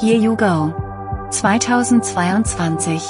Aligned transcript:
Here 0.00 0.16
You 0.16 0.34
Go 0.34 0.72
2022 1.30 3.02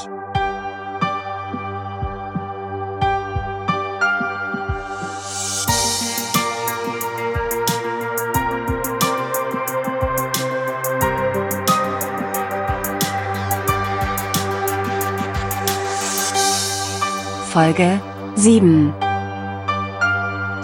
Folge 17.53 18.01
7 18.35 18.93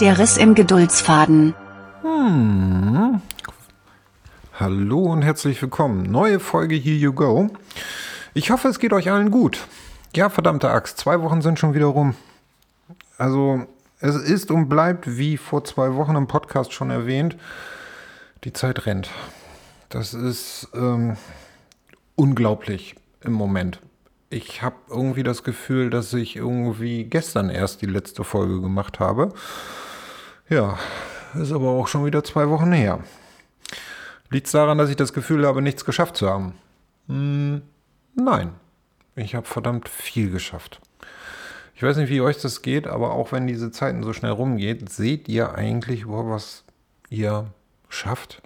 Der 0.00 0.18
Riss 0.18 0.36
im 0.38 0.56
Geduldsfaden. 0.56 1.54
Hm. 2.02 2.85
Hallo 4.66 4.98
und 4.98 5.22
herzlich 5.22 5.62
willkommen. 5.62 6.10
Neue 6.10 6.40
Folge 6.40 6.74
Here 6.74 6.96
You 6.96 7.12
Go. 7.12 7.50
Ich 8.34 8.50
hoffe, 8.50 8.66
es 8.66 8.80
geht 8.80 8.92
euch 8.92 9.12
allen 9.12 9.30
gut. 9.30 9.64
Ja, 10.16 10.28
verdammte 10.28 10.70
Axt, 10.70 10.98
zwei 10.98 11.22
Wochen 11.22 11.40
sind 11.40 11.60
schon 11.60 11.72
wieder 11.72 11.86
rum. 11.86 12.16
Also, 13.16 13.64
es 14.00 14.16
ist 14.16 14.50
und 14.50 14.68
bleibt, 14.68 15.18
wie 15.18 15.36
vor 15.36 15.62
zwei 15.62 15.94
Wochen 15.94 16.16
im 16.16 16.26
Podcast 16.26 16.72
schon 16.72 16.90
erwähnt, 16.90 17.36
die 18.42 18.52
Zeit 18.52 18.86
rennt. 18.86 19.08
Das 19.88 20.14
ist 20.14 20.66
ähm, 20.74 21.16
unglaublich 22.16 22.96
im 23.20 23.34
Moment 23.34 23.78
ich 24.28 24.60
habe 24.62 24.74
irgendwie 24.90 25.22
das 25.22 25.44
Gefühl, 25.44 25.88
dass 25.88 26.12
ich 26.12 26.34
irgendwie 26.34 27.04
gestern 27.04 27.48
erst 27.48 27.80
die 27.80 27.86
letzte 27.86 28.24
Folge 28.24 28.60
gemacht 28.60 28.98
habe. 28.98 29.32
Ja, 30.48 30.76
ist 31.40 31.52
aber 31.52 31.68
auch 31.68 31.86
schon 31.86 32.04
wieder 32.04 32.24
zwei 32.24 32.48
Wochen 32.48 32.72
her. 32.72 32.98
Liegt 34.30 34.46
es 34.46 34.52
daran, 34.52 34.78
dass 34.78 34.90
ich 34.90 34.96
das 34.96 35.12
Gefühl 35.12 35.46
habe, 35.46 35.62
nichts 35.62 35.84
geschafft 35.84 36.16
zu 36.16 36.28
haben? 36.28 36.54
Hm, 37.08 37.62
nein, 38.14 38.52
ich 39.14 39.34
habe 39.34 39.46
verdammt 39.46 39.88
viel 39.88 40.30
geschafft. 40.30 40.80
Ich 41.74 41.82
weiß 41.82 41.98
nicht, 41.98 42.08
wie 42.08 42.22
euch 42.22 42.40
das 42.40 42.62
geht, 42.62 42.86
aber 42.86 43.12
auch 43.12 43.32
wenn 43.32 43.46
diese 43.46 43.70
Zeiten 43.70 44.02
so 44.02 44.12
schnell 44.12 44.32
rumgeht, 44.32 44.88
seht 44.88 45.28
ihr 45.28 45.54
eigentlich, 45.54 46.04
was 46.08 46.64
ihr 47.10 47.46
schafft? 47.88 48.40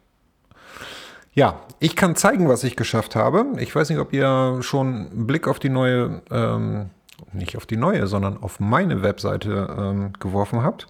Ja, 1.33 1.61
ich 1.79 1.95
kann 1.95 2.17
zeigen, 2.17 2.49
was 2.49 2.65
ich 2.65 2.75
geschafft 2.75 3.15
habe. 3.15 3.47
Ich 3.59 3.75
weiß 3.75 3.89
nicht, 3.89 4.01
ob 4.01 4.13
ihr 4.13 4.59
schon 4.63 5.11
einen 5.13 5.27
Blick 5.29 5.47
auf 5.47 5.61
die 5.61 5.69
neue, 5.69 6.23
ähm, 6.31 6.91
nicht 7.33 7.57
auf 7.57 7.67
die 7.67 7.77
neue, 7.77 8.09
sondern 8.09 8.43
auf 8.43 8.59
meine 8.59 9.03
Webseite 9.03 9.77
ähm, 9.79 10.13
geworfen 10.19 10.65
habt. 10.65 10.89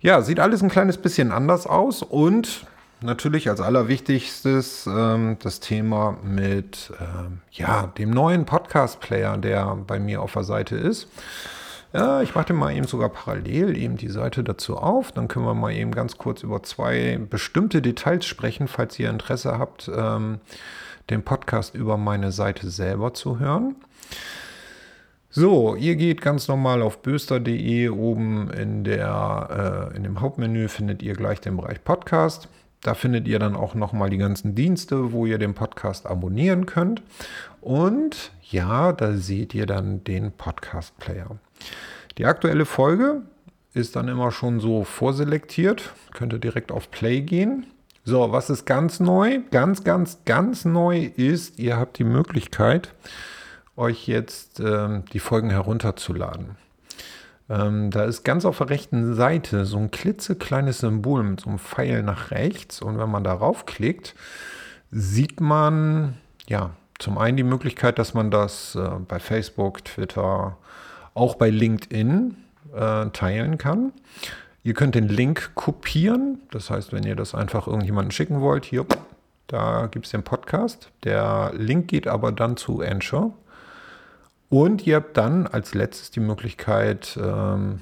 Ja, 0.00 0.22
sieht 0.22 0.38
alles 0.38 0.62
ein 0.62 0.68
kleines 0.68 0.96
bisschen 0.96 1.32
anders 1.32 1.66
aus 1.66 2.04
und 2.04 2.66
natürlich 3.00 3.48
als 3.48 3.60
allerwichtigstes 3.60 4.86
ähm, 4.86 5.36
das 5.42 5.60
Thema 5.60 6.18
mit 6.22 6.92
ähm, 7.00 7.40
ja, 7.52 7.86
dem 7.98 8.10
neuen 8.10 8.44
Podcast-Player, 8.44 9.36
der 9.36 9.76
bei 9.76 9.98
mir 9.98 10.22
auf 10.22 10.32
der 10.32 10.44
Seite 10.44 10.76
ist. 10.76 11.08
Ja, 11.92 12.20
ich 12.20 12.34
mache 12.34 12.52
mal 12.52 12.74
eben 12.76 12.86
sogar 12.86 13.08
parallel 13.08 13.76
eben 13.76 13.96
die 13.96 14.08
Seite 14.08 14.44
dazu 14.44 14.76
auf. 14.76 15.10
Dann 15.12 15.26
können 15.26 15.46
wir 15.46 15.54
mal 15.54 15.72
eben 15.72 15.92
ganz 15.92 16.18
kurz 16.18 16.42
über 16.42 16.62
zwei 16.62 17.18
bestimmte 17.30 17.80
Details 17.80 18.26
sprechen, 18.26 18.68
falls 18.68 18.98
ihr 18.98 19.08
Interesse 19.08 19.58
habt, 19.58 19.90
ähm, 19.94 20.40
den 21.08 21.22
Podcast 21.22 21.74
über 21.74 21.96
meine 21.96 22.30
Seite 22.30 22.68
selber 22.68 23.14
zu 23.14 23.38
hören. 23.38 23.76
So, 25.30 25.76
ihr 25.76 25.96
geht 25.96 26.20
ganz 26.20 26.48
normal 26.48 26.82
auf 26.82 27.00
böster.de. 27.00 27.88
Oben 27.88 28.50
in, 28.50 28.84
der, 28.84 29.90
äh, 29.92 29.96
in 29.96 30.02
dem 30.02 30.20
Hauptmenü 30.20 30.68
findet 30.68 31.02
ihr 31.02 31.14
gleich 31.14 31.40
den 31.40 31.56
Bereich 31.56 31.82
Podcast. 31.84 32.48
Da 32.82 32.94
findet 32.94 33.26
ihr 33.26 33.38
dann 33.38 33.56
auch 33.56 33.74
nochmal 33.74 34.10
die 34.10 34.18
ganzen 34.18 34.54
Dienste, 34.54 35.12
wo 35.12 35.26
ihr 35.26 35.38
den 35.38 35.54
Podcast 35.54 36.06
abonnieren 36.06 36.66
könnt. 36.66 37.02
Und 37.60 38.32
ja, 38.42 38.92
da 38.92 39.14
seht 39.14 39.54
ihr 39.54 39.66
dann 39.66 40.04
den 40.04 40.32
Podcast-Player. 40.32 41.36
Die 42.18 42.26
aktuelle 42.26 42.64
Folge 42.64 43.22
ist 43.74 43.96
dann 43.96 44.08
immer 44.08 44.30
schon 44.30 44.60
so 44.60 44.84
vorselektiert. 44.84 45.92
Könnt 46.14 46.32
ihr 46.32 46.38
direkt 46.38 46.72
auf 46.72 46.90
Play 46.90 47.20
gehen. 47.20 47.66
So, 48.04 48.32
was 48.32 48.48
ist 48.48 48.64
ganz 48.64 49.00
neu? 49.00 49.40
Ganz, 49.50 49.84
ganz, 49.84 50.20
ganz 50.24 50.64
neu 50.64 51.10
ist, 51.16 51.58
ihr 51.58 51.76
habt 51.76 51.98
die 51.98 52.04
Möglichkeit, 52.04 52.94
euch 53.76 54.08
jetzt 54.08 54.60
ähm, 54.60 55.04
die 55.12 55.18
Folgen 55.18 55.50
herunterzuladen. 55.50 56.56
Ähm, 57.50 57.90
da 57.90 58.04
ist 58.04 58.24
ganz 58.24 58.44
auf 58.44 58.58
der 58.58 58.70
rechten 58.70 59.14
Seite 59.14 59.64
so 59.64 59.78
ein 59.78 59.90
klitzekleines 59.90 60.80
Symbol 60.80 61.22
mit 61.22 61.40
so 61.40 61.48
einem 61.48 61.58
Pfeil 61.58 62.02
nach 62.02 62.30
rechts. 62.30 62.82
Und 62.82 62.98
wenn 62.98 63.10
man 63.10 63.24
darauf 63.24 63.66
klickt, 63.66 64.14
sieht 64.90 65.40
man 65.40 66.14
ja 66.48 66.70
zum 66.98 67.16
einen 67.16 67.36
die 67.36 67.44
Möglichkeit, 67.44 67.98
dass 67.98 68.14
man 68.14 68.30
das 68.30 68.74
äh, 68.74 68.90
bei 69.06 69.18
Facebook, 69.18 69.84
Twitter, 69.84 70.56
auch 71.14 71.36
bei 71.36 71.50
LinkedIn 71.50 72.36
äh, 72.74 73.06
teilen 73.10 73.58
kann. 73.58 73.92
Ihr 74.64 74.74
könnt 74.74 74.94
den 74.94 75.08
Link 75.08 75.52
kopieren. 75.54 76.40
Das 76.50 76.70
heißt, 76.70 76.92
wenn 76.92 77.04
ihr 77.04 77.16
das 77.16 77.34
einfach 77.34 77.66
irgendjemanden 77.66 78.10
schicken 78.10 78.40
wollt, 78.40 78.64
hier, 78.64 78.84
da 79.46 79.86
gibt 79.86 80.06
es 80.06 80.12
den 80.12 80.22
Podcast. 80.22 80.90
Der 81.04 81.52
Link 81.54 81.88
geht 81.88 82.06
aber 82.06 82.32
dann 82.32 82.56
zu 82.56 82.82
Anchor. 82.82 83.32
Und 84.50 84.86
ihr 84.86 84.96
habt 84.96 85.16
dann 85.16 85.46
als 85.46 85.74
letztes 85.74 86.10
die 86.10 86.20
Möglichkeit, 86.20 87.18
ähm, 87.22 87.80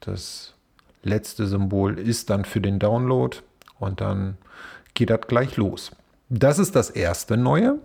das 0.00 0.54
letzte 1.02 1.46
Symbol 1.46 1.98
ist 1.98 2.30
dann 2.30 2.44
für 2.44 2.60
den 2.60 2.78
Download 2.78 3.36
und 3.78 4.00
dann 4.00 4.38
geht 4.94 5.10
das 5.10 5.20
gleich 5.28 5.56
los. 5.56 5.92
Das 6.28 6.58
ist 6.58 6.74
das 6.74 6.90
erste 6.90 7.36
Neue. 7.36 7.78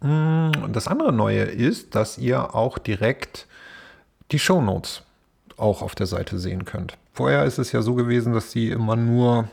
Mm, 0.00 0.72
das 0.72 0.88
andere 0.88 1.12
Neue 1.12 1.42
ist, 1.42 1.94
dass 1.94 2.18
ihr 2.18 2.54
auch 2.54 2.78
direkt 2.78 3.46
die 4.32 4.38
Show 4.38 4.60
Notes 4.60 5.02
auch 5.56 5.82
auf 5.82 5.94
der 5.94 6.06
Seite 6.06 6.38
sehen 6.38 6.64
könnt. 6.64 6.96
Vorher 7.12 7.44
ist 7.44 7.58
es 7.58 7.72
ja 7.72 7.82
so 7.82 7.94
gewesen, 7.94 8.32
dass 8.32 8.50
sie 8.50 8.70
immer 8.70 8.96
nur 8.96 9.48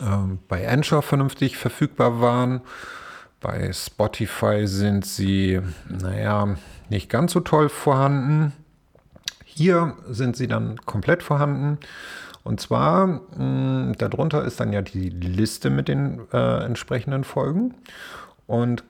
ähm, 0.00 0.38
bei 0.48 0.68
Anchor 0.68 1.02
vernünftig 1.02 1.56
verfügbar 1.56 2.20
waren. 2.20 2.60
Bei 3.40 3.72
Spotify 3.72 4.66
sind 4.66 5.04
sie, 5.04 5.60
naja, 5.88 6.56
nicht 6.90 7.08
ganz 7.08 7.32
so 7.32 7.40
toll 7.40 7.68
vorhanden. 7.68 8.52
Hier 9.44 9.94
sind 10.08 10.36
sie 10.36 10.46
dann 10.46 10.76
komplett 10.86 11.22
vorhanden. 11.22 11.78
Und 12.42 12.60
zwar, 12.60 13.06
mh, 13.06 13.20
hm, 13.36 13.94
darunter 13.98 14.44
ist 14.44 14.60
dann 14.60 14.72
ja 14.72 14.82
die 14.82 15.10
Liste 15.10 15.70
mit 15.70 15.88
den 15.88 16.20
äh, 16.32 16.64
entsprechenden 16.64 17.24
Folgen. 17.24 17.74
Und 18.46 18.84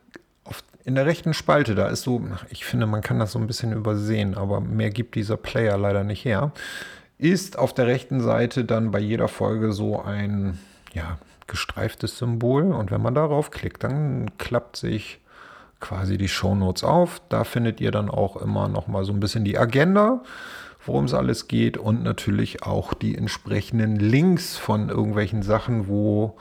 auf, 0.44 0.62
in 0.84 0.94
der 0.94 1.06
rechten 1.06 1.34
Spalte, 1.34 1.74
da 1.74 1.88
ist 1.88 2.02
so, 2.02 2.22
ich 2.48 2.64
finde, 2.64 2.86
man 2.86 3.02
kann 3.02 3.18
das 3.18 3.32
so 3.32 3.38
ein 3.38 3.46
bisschen 3.46 3.72
übersehen, 3.72 4.36
aber 4.36 4.60
mehr 4.60 4.90
gibt 4.90 5.14
dieser 5.14 5.36
Player 5.36 5.76
leider 5.76 6.04
nicht 6.04 6.24
her, 6.24 6.52
ist 7.18 7.58
auf 7.58 7.74
der 7.74 7.86
rechten 7.86 8.20
Seite 8.20 8.64
dann 8.64 8.90
bei 8.90 9.00
jeder 9.00 9.28
Folge 9.28 9.72
so 9.72 10.00
ein, 10.00 10.58
ja, 10.94 11.18
gestreiftes 11.46 12.16
Symbol. 12.16 12.72
Und 12.72 12.90
wenn 12.90 13.02
man 13.02 13.14
darauf 13.14 13.50
klickt, 13.50 13.82
dann 13.84 14.30
klappt 14.38 14.76
sich 14.76 15.20
quasi 15.80 16.18
die 16.18 16.28
Shownotes 16.28 16.84
auf. 16.84 17.20
Da 17.28 17.44
findet 17.44 17.80
ihr 17.80 17.90
dann 17.90 18.10
auch 18.10 18.36
immer 18.36 18.68
noch 18.68 18.86
mal 18.86 19.04
so 19.04 19.12
ein 19.12 19.20
bisschen 19.20 19.44
die 19.44 19.58
Agenda, 19.58 20.22
worum 20.84 21.06
es 21.06 21.14
alles 21.14 21.48
geht 21.48 21.76
und 21.76 22.02
natürlich 22.02 22.62
auch 22.62 22.94
die 22.94 23.16
entsprechenden 23.16 23.96
Links 23.96 24.56
von 24.56 24.88
irgendwelchen 24.88 25.42
Sachen, 25.42 25.88
wo 25.88 26.36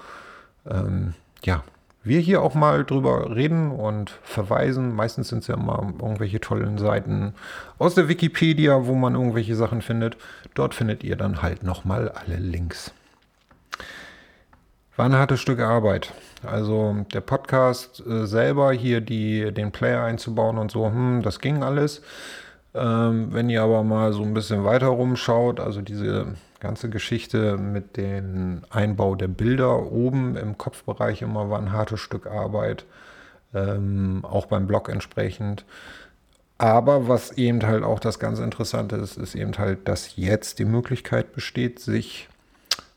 ähm, 0.70 1.14
ja, 1.44 1.64
wir 2.04 2.20
hier 2.20 2.42
auch 2.42 2.56
mal 2.56 2.86
drüber 2.86 3.36
reden 3.36 3.72
und 3.72 4.12
verweisen. 4.24 4.96
Meistens 4.96 5.30
sind 5.30 5.40
es 5.40 5.48
ja 5.48 5.56
immer 5.56 5.94
irgendwelche 6.00 6.40
tollen 6.40 6.78
Seiten 6.78 7.34
aus 7.78 7.96
der 7.96 8.08
Wikipedia, 8.08 8.86
wo 8.86 8.96
man 8.96 9.16
irgendwelche 9.16 9.56
Sachen 9.56 9.82
findet. 9.82 10.18
Dort 10.54 10.74
findet 10.74 11.04
ihr 11.04 11.16
dann 11.16 11.42
halt 11.42 11.64
nochmal 11.64 12.10
alle 12.10 12.38
Links. 12.38 12.94
War 15.00 15.06
ein 15.06 15.16
hartes 15.16 15.40
Stück 15.40 15.62
Arbeit. 15.62 16.14
Also 16.46 17.06
der 17.14 17.22
Podcast 17.22 18.06
äh, 18.06 18.26
selber, 18.26 18.74
hier 18.74 19.00
die, 19.00 19.54
den 19.54 19.72
Player 19.72 20.04
einzubauen 20.04 20.58
und 20.58 20.72
so, 20.72 20.88
hm, 20.88 21.22
das 21.22 21.40
ging 21.40 21.64
alles. 21.64 22.02
Ähm, 22.74 23.30
wenn 23.32 23.50
ihr 23.50 23.64
aber 23.64 23.82
mal 23.86 24.12
so 24.12 24.24
ein 24.24 24.34
bisschen 24.34 24.66
weiter 24.66 24.88
rumschaut, 24.88 25.62
also 25.62 25.82
diese 25.82 26.36
ganze 26.60 26.90
Geschichte 26.90 27.56
mit 27.56 27.96
dem 27.96 28.64
Einbau 28.72 29.16
der 29.16 29.30
Bilder 29.30 29.90
oben 29.90 30.36
im 30.36 30.58
Kopfbereich 30.58 31.22
immer 31.22 31.50
war 31.50 31.60
ein 31.60 31.72
hartes 31.72 32.02
Stück 32.02 32.28
Arbeit, 32.28 32.84
ähm, 33.54 34.26
auch 34.26 34.48
beim 34.48 34.68
Blog 34.68 34.90
entsprechend. 34.90 35.64
Aber 36.58 37.08
was 37.08 37.32
eben 37.38 37.66
halt 37.66 37.86
auch 37.86 38.02
das 38.02 38.20
ganz 38.20 38.40
Interessante 38.40 38.98
ist, 38.98 39.16
ist 39.16 39.36
eben 39.36 39.58
halt, 39.58 39.88
dass 39.88 40.18
jetzt 40.18 40.60
die 40.60 40.66
Möglichkeit 40.66 41.32
besteht, 41.32 41.80
sich 41.80 42.28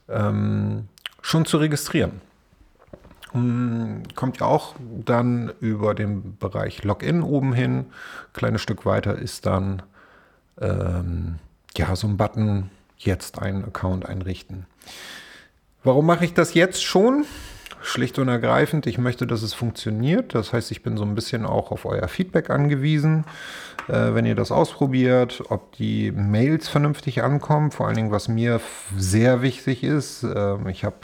ähm, 0.09 0.89
schon 1.23 1.47
zu 1.47 1.57
registrieren. 1.57 2.21
Hm, 3.33 4.03
kommt 4.15 4.41
ja 4.41 4.47
auch 4.47 4.75
dann 4.79 5.53
über 5.61 5.95
den 5.95 6.37
Bereich 6.37 6.85
Login 6.85 7.23
oben 7.23 7.55
hin. 7.55 7.87
Kleines 8.35 8.61
Stück 8.61 8.85
weiter 8.85 9.17
ist 9.17 9.47
dann 9.47 9.83
ähm, 10.61 11.39
ja 11.77 11.97
so 11.97 12.07
ein 12.07 12.19
Button, 12.19 12.71
jetzt 12.99 13.39
einen 13.39 13.65
Account 13.65 14.07
einrichten. 14.07 14.67
Warum 15.83 16.07
mache 16.07 16.25
ich 16.25 16.35
das 16.35 16.55
jetzt 16.55 16.85
schon? 16.85 17.25
Schlicht 17.83 18.19
und 18.19 18.29
ergreifend, 18.29 18.87
ich 18.87 18.99
möchte, 18.99 19.27
dass 19.27 19.43
es 19.43 19.55
funktioniert. 19.55 20.35
Das 20.35 20.53
heißt, 20.53 20.71
ich 20.71 20.83
bin 20.83 20.97
so 20.97 21.05
ein 21.05 21.15
bisschen 21.15 21.45
auch 21.45 21.71
auf 21.71 21.85
euer 21.85 22.09
Feedback 22.09 22.51
angewiesen, 22.51 23.25
äh, 23.89 24.15
wenn 24.15 24.27
ihr 24.27 24.35
das 24.35 24.53
ausprobiert, 24.53 25.43
ob 25.49 25.73
die 25.73 26.13
Mails 26.13 26.69
vernünftig 26.69 27.23
ankommen. 27.23 27.71
Vor 27.71 27.87
allen 27.87 27.97
Dingen, 27.97 28.11
was 28.11 28.29
mir 28.29 28.61
sehr 28.97 29.43
wichtig 29.43 29.85
ist. 29.85 30.23
Äh, 30.23 30.71
ich 30.71 30.85
habe 30.85 30.97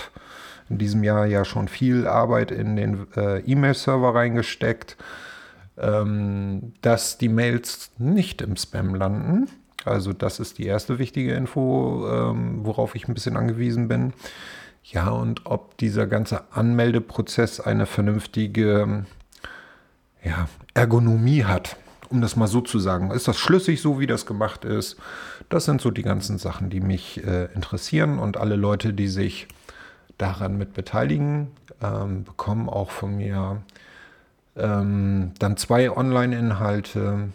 in 0.71 0.79
diesem 0.79 1.03
Jahr 1.05 1.27
ja 1.27 1.45
schon 1.45 1.69
viel 1.69 2.07
Arbeit 2.07 2.51
in 2.51 2.77
den 2.77 3.07
äh, 3.17 3.41
E-Mail-Server 3.41 4.15
reingesteckt, 4.15 4.97
ähm, 5.79 6.73
dass 6.83 7.19
die 7.19 7.29
Mails 7.29 7.91
nicht 7.99 8.43
im 8.43 8.57
Spam 8.57 8.95
landen. 8.95 9.49
Also 9.85 10.13
das 10.13 10.41
ist 10.41 10.59
die 10.59 10.67
erste 10.67 10.99
wichtige 10.99 11.33
Info, 11.35 12.07
ähm, 12.11 12.65
worauf 12.65 12.95
ich 12.95 13.09
ein 13.09 13.15
bisschen 13.15 13.37
angewiesen 13.37 13.89
bin. 13.89 14.13
Ja, 14.91 15.11
und 15.11 15.45
ob 15.45 15.77
dieser 15.77 16.07
ganze 16.07 16.51
Anmeldeprozess 16.53 17.61
eine 17.61 17.85
vernünftige 17.85 19.05
ja, 20.25 20.49
Ergonomie 20.73 21.45
hat, 21.45 21.77
um 22.09 22.23
das 22.23 22.37
mal 22.37 22.47
so 22.47 22.63
zu 22.63 22.79
sagen. 22.79 23.11
Ist 23.11 23.29
das 23.29 23.39
schlüssig, 23.39 23.83
so 23.83 24.01
wie 24.01 24.07
das 24.07 24.25
gemacht 24.25 24.65
ist? 24.65 24.97
Das 25.51 25.67
sind 25.67 25.83
so 25.83 25.91
die 25.91 26.03
ganzen 26.03 26.39
Sachen, 26.39 26.71
die 26.71 26.81
mich 26.81 27.23
äh, 27.23 27.53
interessieren 27.55 28.19
und 28.19 28.39
alle 28.39 28.57
Leute, 28.57 28.95
die 28.95 29.09
sich 29.09 29.47
daran 30.17 30.57
mit 30.57 30.73
beteiligen, 30.73 31.49
ähm, 31.83 32.25
bekommen 32.25 32.71
auch 32.71 32.91
von 32.91 33.17
mir 33.17 33.63
ähm, 34.57 35.33
dann 35.39 35.59
zwei 35.59 35.95
Online-Inhalte 35.95 37.29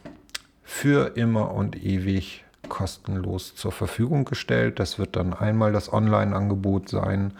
für 0.64 1.16
immer 1.16 1.52
und 1.52 1.82
ewig 1.84 2.43
kostenlos 2.70 3.56
zur 3.56 3.72
Verfügung 3.72 4.26
gestellt. 4.26 4.80
Das 4.80 5.00
wird 5.00 5.16
dann 5.16 5.34
einmal 5.34 5.72
das 5.72 5.92
Online-Angebot 5.92 6.90
sein 6.90 7.34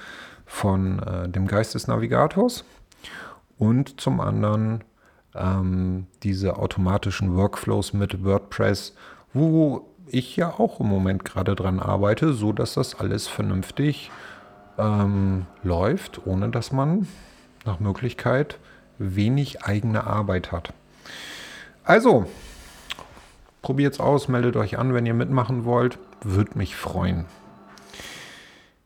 von 0.46 1.00
äh, 1.00 1.30
dem 1.30 1.48
Geist 1.48 1.76
des 1.76 1.88
Navigators 1.88 2.66
und 3.58 4.00
zum 4.00 4.20
anderen 4.20 4.84
ähm, 5.36 6.08
diese 6.24 6.58
automatischen 6.58 7.36
Workflows 7.36 7.94
mit 7.94 8.24
WordPress, 8.24 8.96
wo 9.34 9.90
ich 10.08 10.36
ja 10.36 10.50
auch 10.50 10.80
im 10.80 10.88
Moment 10.88 11.26
gerade 11.26 11.56
dran 11.56 11.80
arbeite, 11.80 12.34
so 12.34 12.52
dass 12.54 12.76
das 12.76 12.96
alles 12.96 13.28
vernünftig 13.28 14.12
ähm, 14.78 15.46
läuft, 15.64 16.26
ohne 16.26 16.50
dass 16.50 16.72
man 16.72 17.08
nach 17.66 17.80
Möglichkeit 17.80 18.60
wenig 18.98 19.64
eigene 19.64 20.06
Arbeit 20.06 20.52
hat. 20.52 20.74
Also, 21.84 22.28
Probiert 23.64 23.94
es 23.94 24.00
aus, 24.02 24.28
meldet 24.28 24.58
euch 24.58 24.78
an, 24.78 24.94
wenn 24.94 25.06
ihr 25.06 25.14
mitmachen 25.14 25.64
wollt. 25.64 25.98
Würde 26.22 26.58
mich 26.58 26.76
freuen. 26.76 27.26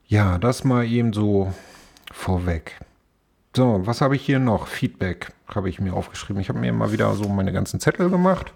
Ja, 0.06 0.38
das 0.38 0.64
mal 0.64 0.86
eben 0.86 1.14
so 1.14 1.52
vorweg. 2.14 2.80
So, 3.56 3.82
was 3.88 4.02
habe 4.02 4.16
ich 4.16 4.24
hier 4.24 4.38
noch? 4.38 4.68
Feedback 4.68 5.34
habe 5.48 5.68
ich 5.68 5.80
mir 5.80 5.94
aufgeschrieben. 5.94 6.40
Ich 6.40 6.50
habe 6.50 6.60
mir 6.60 6.72
mal 6.72 6.92
wieder 6.92 7.12
so 7.16 7.28
meine 7.28 7.52
ganzen 7.52 7.80
Zettel 7.80 8.12
gemacht. 8.12 8.54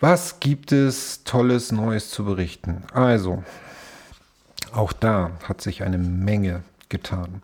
Was 0.00 0.40
gibt 0.40 0.72
es 0.72 1.22
Tolles 1.24 1.70
Neues 1.70 2.08
zu 2.08 2.24
berichten? 2.24 2.84
Also, 2.94 3.44
auch 4.72 4.94
da 4.94 5.32
hat 5.46 5.60
sich 5.60 5.82
eine 5.82 5.98
Menge 5.98 6.62
getan. 6.88 7.42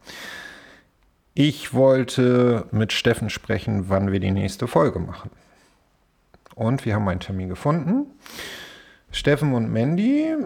Ich 1.35 1.75
wollte 1.75 2.65
mit 2.71 2.95
Steffen 2.95 3.29
sprechen, 3.29 3.91
wann 3.91 4.11
wir 4.11 4.21
die 4.21 4.31
nächste 4.31 4.67
Folge 4.67 5.01
machen. 5.01 5.31
Und 6.61 6.85
wir 6.85 6.95
haben 6.95 7.09
einen 7.09 7.21
Termin 7.21 7.49
gefunden. 7.49 8.05
Steffen 9.11 9.55
und 9.55 9.73
Mandy 9.73 10.37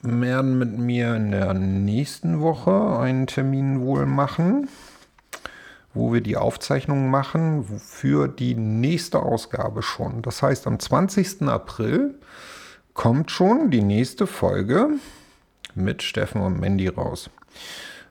werden 0.00 0.56
mit 0.56 0.78
mir 0.78 1.14
in 1.16 1.32
der 1.32 1.52
nächsten 1.52 2.40
Woche 2.40 2.98
einen 2.98 3.26
Termin 3.26 3.82
wohl 3.82 4.06
machen, 4.06 4.70
wo 5.92 6.14
wir 6.14 6.22
die 6.22 6.38
Aufzeichnung 6.38 7.10
machen 7.10 7.64
für 7.78 8.26
die 8.26 8.54
nächste 8.54 9.20
Ausgabe 9.20 9.82
schon. 9.82 10.22
Das 10.22 10.42
heißt, 10.42 10.66
am 10.66 10.80
20. 10.80 11.42
April 11.42 12.18
kommt 12.94 13.30
schon 13.30 13.70
die 13.70 13.82
nächste 13.82 14.26
Folge 14.26 14.88
mit 15.74 16.02
Steffen 16.02 16.40
und 16.40 16.58
Mandy 16.58 16.88
raus. 16.88 17.28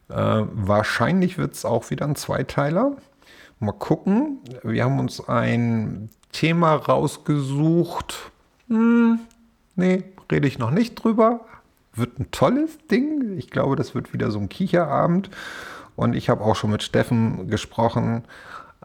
Äh, 0.08 0.14
wahrscheinlich 0.14 1.40
wird 1.40 1.56
es 1.56 1.66
auch 1.66 1.90
wieder 1.90 2.06
ein 2.06 2.16
Zweiteiler. 2.16 2.96
Mal 3.60 3.72
gucken. 3.72 4.38
Wir 4.62 4.84
haben 4.84 5.00
uns 5.00 5.28
ein 5.28 6.12
Thema 6.32 6.76
rausgesucht. 6.76 8.32
Hm, 8.68 9.20
nee, 9.76 10.04
rede 10.32 10.48
ich 10.48 10.60
noch 10.60 10.72
nicht 10.72 10.96
drüber. 10.96 11.42
Wird 11.94 12.20
ein 12.20 12.32
tolles 12.32 12.78
Ding. 12.90 13.38
Ich 13.38 13.50
glaube, 13.50 13.76
das 13.76 13.96
wird 13.96 14.14
wieder 14.14 14.32
so 14.32 14.40
ein 14.40 14.50
Kicherabend. 14.50 15.30
Und 15.96 16.16
ich 16.16 16.30
habe 16.30 16.44
auch 16.44 16.56
schon 16.56 16.72
mit 16.72 16.84
Steffen 16.84 17.50
gesprochen. 17.50 18.24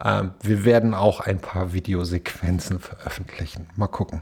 Ähm, 0.03 0.31
wir 0.41 0.65
werden 0.65 0.93
auch 0.93 1.21
ein 1.21 1.39
paar 1.39 1.73
Videosequenzen 1.73 2.79
veröffentlichen. 2.79 3.67
Mal 3.75 3.87
gucken. 3.87 4.21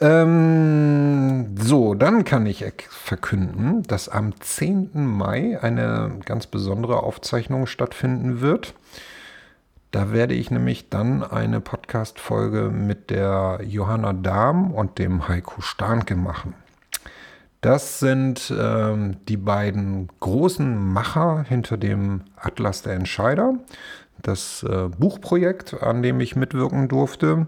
Ähm, 0.00 1.56
so, 1.58 1.94
dann 1.94 2.24
kann 2.24 2.46
ich 2.46 2.64
verkünden, 2.90 3.84
dass 3.84 4.08
am 4.08 4.38
10. 4.40 4.90
Mai 4.94 5.58
eine 5.62 6.18
ganz 6.24 6.46
besondere 6.46 7.02
Aufzeichnung 7.02 7.66
stattfinden 7.66 8.40
wird. 8.40 8.74
Da 9.94 10.12
werde 10.12 10.34
ich 10.34 10.50
nämlich 10.50 10.88
dann 10.88 11.22
eine 11.22 11.60
Podcast-Folge 11.60 12.72
mit 12.72 13.10
der 13.10 13.60
Johanna 13.62 14.12
Dahm 14.12 14.72
und 14.72 14.98
dem 14.98 15.28
Heiko 15.28 15.60
Starnke 15.60 16.16
machen. 16.16 16.54
Das 17.60 18.00
sind 18.00 18.52
ähm, 18.58 19.18
die 19.28 19.36
beiden 19.36 20.08
großen 20.18 20.92
Macher 20.92 21.44
hinter 21.48 21.76
dem 21.76 22.22
Atlas 22.34 22.82
der 22.82 22.94
Entscheider, 22.94 23.54
das 24.20 24.64
äh, 24.64 24.88
Buchprojekt, 24.88 25.80
an 25.80 26.02
dem 26.02 26.18
ich 26.18 26.34
mitwirken 26.34 26.88
durfte. 26.88 27.46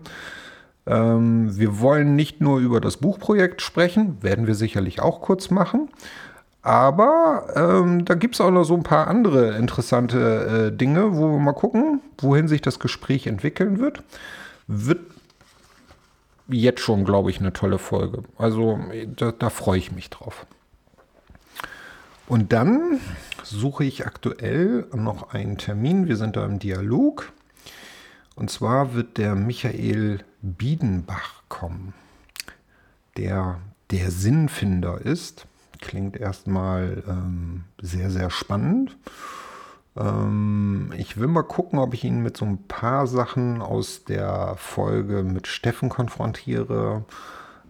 Ähm, 0.87 1.59
wir 1.59 1.81
wollen 1.81 2.15
nicht 2.15 2.41
nur 2.41 2.61
über 2.61 2.81
das 2.81 2.99
Buchprojekt 2.99 3.61
sprechen, 3.61 4.23
werden 4.23 4.47
wir 4.47 4.55
sicherlich 4.55 5.03
auch 5.03 5.21
kurz 5.21 5.51
machen, 5.51 5.89
aber 6.67 7.47
ähm, 7.55 8.05
da 8.05 8.15
gibt 8.15 8.35
es 8.35 8.41
auch 8.41 8.51
noch 8.51 8.65
so 8.65 8.75
ein 8.75 8.83
paar 8.83 9.07
andere 9.07 9.57
interessante 9.57 10.73
äh, 10.73 10.77
Dinge, 10.77 11.17
wo 11.17 11.31
wir 11.31 11.39
mal 11.39 11.53
gucken, 11.53 12.01
wohin 12.19 12.49
sich 12.49 12.61
das 12.61 12.81
Gespräch 12.81 13.29
entwickeln 13.29 13.79
wird. 13.79 14.03
Wird 14.67 14.99
jetzt 16.49 16.81
schon, 16.81 17.05
glaube 17.05 17.31
ich, 17.31 17.39
eine 17.39 17.53
tolle 17.53 17.79
Folge. 17.79 18.25
Also 18.37 18.81
da, 19.15 19.31
da 19.31 19.49
freue 19.49 19.79
ich 19.79 19.93
mich 19.93 20.11
drauf. 20.11 20.45
Und 22.27 22.53
dann 22.53 22.99
suche 23.45 23.85
ich 23.85 24.05
aktuell 24.05 24.89
noch 24.93 25.33
einen 25.33 25.59
Termin. 25.59 26.09
Wir 26.09 26.17
sind 26.17 26.35
da 26.35 26.45
im 26.45 26.59
Dialog. 26.59 27.31
Und 28.35 28.51
zwar 28.51 28.93
wird 28.93 29.19
der 29.19 29.37
Michael 29.37 30.19
Biedenbach 30.43 31.45
kommen, 31.49 31.95
der 33.17 33.61
der 33.93 34.11
Sinnfinder 34.11 35.01
ist 35.01 35.47
Klingt 35.81 36.17
erstmal 36.17 37.03
ähm, 37.09 37.65
sehr, 37.81 38.11
sehr 38.11 38.31
spannend. 38.31 38.97
Ähm, 39.97 40.93
ich 40.97 41.19
will 41.19 41.29
mal 41.29 41.43
gucken, 41.43 41.79
ob 41.79 41.95
ich 41.95 42.05
ihn 42.05 42.23
mit 42.23 42.37
so 42.37 42.45
ein 42.45 42.67
paar 42.69 43.07
Sachen 43.07 43.63
aus 43.63 44.05
der 44.05 44.55
Folge 44.57 45.23
mit 45.23 45.47
Steffen 45.47 45.89
konfrontiere. 45.89 47.05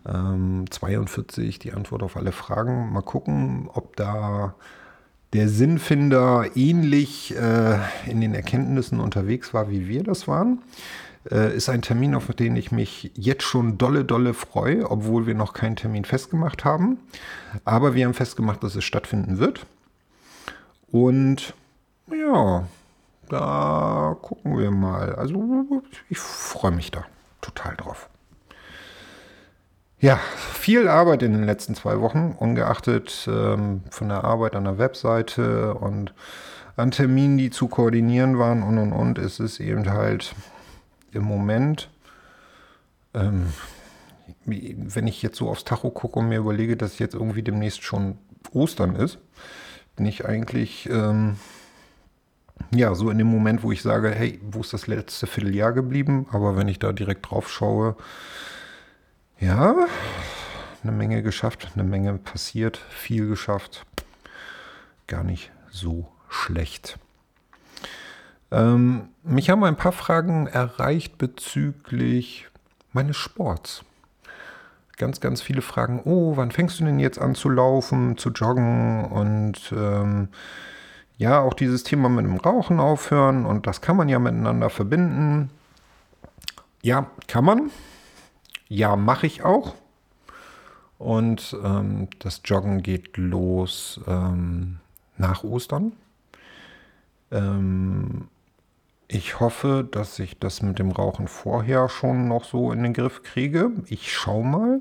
Ähm, 0.07 0.65
42, 0.71 1.59
die 1.59 1.73
Antwort 1.73 2.03
auf 2.03 2.17
alle 2.17 2.33
Fragen. 2.33 2.93
Mal 2.93 3.03
gucken, 3.03 3.69
ob 3.73 3.97
da 3.97 4.55
der 5.37 5.49
Sinnfinder 5.49 6.51
ähnlich 6.55 7.35
äh, 7.37 7.79
in 8.11 8.21
den 8.21 8.35
Erkenntnissen 8.35 9.01
unterwegs 9.01 9.55
war, 9.55 9.71
wie 9.71 9.87
wir 9.87 10.03
das 10.03 10.27
waren 10.27 10.59
äh, 11.31 11.55
ist 11.57 11.69
ein 11.69 11.83
Termin, 11.83 12.15
auf 12.15 12.33
den 12.35 12.57
ich 12.57 12.73
mich 12.73 13.11
jetzt 13.15 13.43
schon 13.43 13.79
dolle, 13.79 14.05
dolle 14.05 14.35
freue, 14.35 14.91
obwohl 14.91 15.27
wir 15.27 15.35
noch 15.35 15.53
keinen 15.53 15.77
Termin 15.77 16.05
festgemacht 16.05 16.65
haben. 16.65 16.99
Aber 17.65 17.95
wir 17.95 18.07
haben 18.07 18.15
festgemacht, 18.15 18.63
dass 18.63 18.75
es 18.75 18.85
stattfinden 18.85 19.39
wird. 19.39 19.67
Und 20.91 21.55
ja, 22.11 22.65
da 23.29 24.17
gucken 24.23 24.59
wir 24.59 24.71
mal. 24.71 25.15
Also 25.15 25.83
ich 26.09 26.19
freue 26.19 26.73
mich 26.73 26.91
da 26.91 27.05
total 27.41 27.77
drauf. 27.77 28.09
Ja, 30.07 30.21
viel 30.39 30.87
Arbeit 30.87 31.25
in 31.25 31.33
den 31.33 31.43
letzten 31.43 31.75
zwei 31.75 32.01
Wochen, 32.01 32.37
ungeachtet 32.39 33.27
ähm, 33.29 33.81
von 33.91 34.09
der 34.09 34.23
Arbeit 34.23 34.55
an 34.55 34.63
der 34.63 34.79
Webseite 34.79 35.75
und 35.75 36.15
an 36.77 36.93
Terminen, 36.93 37.39
die 37.39 37.51
zu 37.51 37.67
koordinieren 37.67 38.39
waren 38.39 38.63
und 38.63 38.79
und 38.79 38.93
und, 38.93 39.19
ist 39.19 39.41
es 39.41 39.59
eben 39.59 39.91
halt 39.91 40.37
im 41.11 41.25
Moment, 41.25 41.91
ähm, 43.15 43.53
wenn 44.45 45.09
ich 45.09 45.23
jetzt 45.23 45.39
so 45.39 45.49
aufs 45.49 45.65
Tacho 45.65 45.91
gucke 45.91 46.21
und 46.21 46.29
mir 46.29 46.39
überlege, 46.39 46.77
dass 46.77 47.01
jetzt 47.01 47.17
irgendwie 47.17 47.43
demnächst 47.43 47.83
schon 47.83 48.17
Ostern 48.53 48.95
ist, 48.95 49.19
bin 49.97 50.07
ich 50.07 50.25
eigentlich 50.25 50.89
ähm, 50.89 51.35
ja 52.73 52.95
so 52.95 53.11
in 53.11 53.19
dem 53.19 53.27
Moment, 53.27 53.65
wo 53.65 53.73
ich 53.73 53.83
sage, 53.83 54.11
hey, 54.11 54.39
wo 54.49 54.61
ist 54.61 54.73
das 54.73 54.87
letzte 54.87 55.27
Vierteljahr 55.27 55.73
geblieben? 55.73 56.29
Aber 56.31 56.57
wenn 56.57 56.69
ich 56.69 56.79
da 56.79 56.93
direkt 56.93 57.29
drauf 57.29 57.51
schaue, 57.51 57.97
ja, 59.39 59.87
eine 60.83 60.93
Menge 60.93 61.23
geschafft, 61.23 61.69
eine 61.75 61.85
Menge 61.85 62.15
passiert, 62.15 62.79
viel 62.91 63.29
geschafft. 63.29 63.85
gar 65.07 65.23
nicht 65.23 65.53
so 65.71 66.09
schlecht. 66.29 66.99
Ähm, 68.51 69.09
mich 69.23 69.51
haben 69.51 69.65
ein 69.65 69.77
paar 69.77 69.93
Fragen 69.93 70.47
erreicht 70.47 71.19
bezüglich 71.19 72.49
meines 72.93 73.17
Sports. 73.17 73.85
Ganz, 74.97 75.21
ganz 75.21 75.43
viele 75.43 75.61
Fragen, 75.61 76.01
oh, 76.05 76.37
wann 76.37 76.51
fängst 76.51 76.81
du 76.81 76.85
denn 76.85 76.99
jetzt 76.99 77.19
an 77.19 77.35
zu 77.35 77.51
laufen, 77.51 78.17
zu 78.17 78.31
joggen 78.31 79.05
und 79.05 79.73
ähm, 79.77 80.29
ja, 81.19 81.41
auch 81.41 81.55
dieses 81.55 81.83
Thema 81.83 82.09
mit 82.09 82.25
dem 82.25 82.37
Rauchen 82.37 82.81
aufhören 82.81 83.45
und 83.45 83.67
das 83.67 83.81
kann 83.81 83.97
man 83.97 84.09
ja 84.09 84.19
miteinander 84.19 84.71
verbinden. 84.71 85.51
Ja, 86.83 87.11
kann 87.27 87.45
man. 87.45 87.71
Ja, 88.69 88.97
mache 88.97 89.27
ich 89.27 89.45
auch. 89.45 89.75
Und 90.99 91.57
ähm, 91.63 92.09
das 92.19 92.41
Joggen 92.45 92.83
geht 92.83 93.17
los 93.17 94.01
ähm, 94.07 94.79
nach 95.19 95.45
Ostern. 95.45 95.93
Ähm, 97.31 98.29
ich 99.09 99.39
hoffe, 99.39 99.87
dass 99.89 100.19
ich 100.19 100.39
das 100.39 100.63
mit 100.63 100.79
dem 100.79 100.91
Rauchen 100.91 101.29
vorher 101.29 101.89
schon 101.89 102.29
noch 102.29 102.45
so 102.45 102.73
in 102.73 102.83
den 102.83 102.93
Griff 102.93 103.23
kriege. 103.23 103.71
Ich 103.87 104.13
schau 104.13 104.43
mal. 104.43 104.81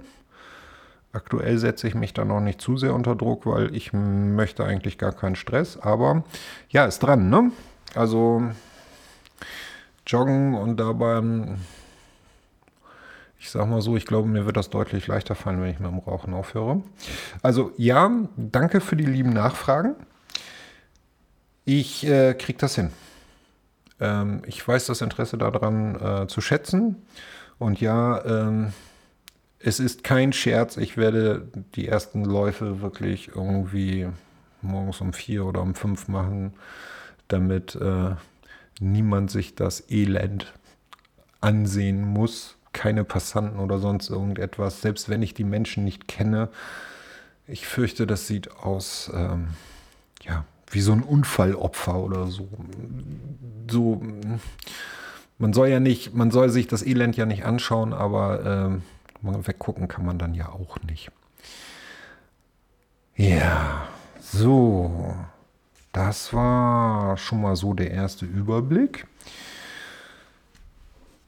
Aktuell 1.11 1.57
setze 1.59 1.87
ich 1.87 1.95
mich 1.95 2.13
da 2.13 2.25
noch 2.25 2.41
nicht 2.41 2.59
zu 2.59 2.75
sehr 2.75 2.93
unter 2.93 3.15
Druck, 3.15 3.45
weil 3.45 3.73
ich 3.75 3.93
möchte 3.93 4.65
eigentlich 4.65 4.97
gar 4.97 5.13
keinen 5.13 5.35
Stress. 5.35 5.77
Aber 5.77 6.23
ja, 6.69 6.85
ist 6.85 6.99
dran, 6.99 7.29
ne? 7.29 7.51
Also 7.93 8.43
joggen 10.07 10.55
und 10.55 10.77
dabei, 10.77 11.21
ich 13.39 13.49
sag 13.49 13.67
mal 13.67 13.81
so, 13.81 13.95
ich 13.95 14.05
glaube, 14.05 14.27
mir 14.27 14.45
wird 14.45 14.57
das 14.57 14.69
deutlich 14.69 15.07
leichter 15.07 15.35
fallen, 15.35 15.61
wenn 15.61 15.69
ich 15.69 15.79
mit 15.79 15.91
dem 15.91 15.99
Rauchen 15.99 16.33
aufhöre. 16.33 16.81
Also 17.41 17.71
ja, 17.77 18.09
danke 18.37 18.81
für 18.81 18.95
die 18.95 19.05
lieben 19.05 19.31
Nachfragen. 19.31 19.95
Ich 21.65 22.05
äh, 22.05 22.33
kriege 22.33 22.59
das 22.59 22.75
hin. 22.75 22.91
Ähm, 23.99 24.41
ich 24.45 24.65
weiß 24.65 24.85
das 24.85 25.01
Interesse 25.01 25.37
daran 25.37 25.95
äh, 25.95 26.27
zu 26.27 26.41
schätzen. 26.41 27.05
Und 27.57 27.81
ja, 27.81 28.23
ähm, 28.25 28.73
es 29.59 29.79
ist 29.79 30.03
kein 30.03 30.33
Scherz. 30.33 30.77
Ich 30.77 30.97
werde 30.97 31.47
die 31.75 31.87
ersten 31.87 32.23
Läufe 32.23 32.81
wirklich 32.81 33.29
irgendwie 33.35 34.07
morgens 34.61 35.01
um 35.01 35.13
vier 35.13 35.45
oder 35.45 35.61
um 35.61 35.75
fünf 35.75 36.07
machen, 36.07 36.53
damit 37.27 37.75
äh, 37.75 38.15
niemand 38.79 39.31
sich 39.31 39.55
das 39.55 39.89
Elend 39.89 40.53
ansehen 41.41 42.03
muss. 42.03 42.57
Keine 42.75 43.05
Passanten 43.05 43.59
oder 43.59 43.79
sonst 43.79 44.09
irgendetwas. 44.09 44.81
Selbst 44.81 45.07
wenn 45.07 45.21
ich 45.21 45.33
die 45.33 45.45
Menschen 45.45 45.85
nicht 45.85 46.09
kenne. 46.09 46.49
Ich 47.47 47.65
fürchte, 47.65 48.05
das 48.05 48.27
sieht 48.27 48.51
aus, 48.57 49.09
ähm, 49.15 49.47
ja, 50.23 50.43
wie 50.69 50.81
so 50.81 50.91
ein 50.91 51.01
Unfallopfer 51.01 51.97
oder 51.97 52.27
so. 52.27 52.49
So, 53.71 54.01
man 55.37 55.53
soll 55.53 55.69
ja 55.69 55.79
nicht, 55.79 56.13
man 56.13 56.31
soll 56.31 56.49
sich 56.49 56.67
das 56.67 56.85
Elend 56.85 57.15
ja 57.15 57.25
nicht 57.25 57.45
anschauen, 57.45 57.93
aber 57.93 58.81
äh, 59.23 59.47
weggucken 59.47 59.87
kann 59.87 60.05
man 60.05 60.19
dann 60.19 60.33
ja 60.33 60.49
auch 60.49 60.77
nicht. 60.81 61.11
Ja, 63.15 63.87
so. 64.19 65.15
Das 65.93 66.33
war 66.33 67.15
schon 67.15 67.41
mal 67.41 67.55
so 67.55 67.73
der 67.73 67.91
erste 67.91 68.25
Überblick. 68.25 69.07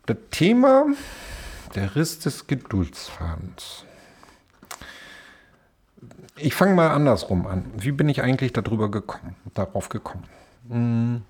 Das 0.07 0.17
Thema 0.29 0.87
der 1.77 1.95
Riss 1.95 2.17
des 2.19 2.47
Geduldsfadens. 2.47 3.85
Ich 6.35 6.55
fange 6.55 6.73
mal 6.73 6.89
andersrum 6.89 7.45
an. 7.45 7.65
Wie 7.77 7.91
bin 7.91 8.09
ich 8.09 8.23
eigentlich 8.23 8.51
darüber 8.51 8.89
gekommen, 8.89 9.35
darauf 9.53 9.89
gekommen? 9.89 10.23
Hm. 10.69 11.21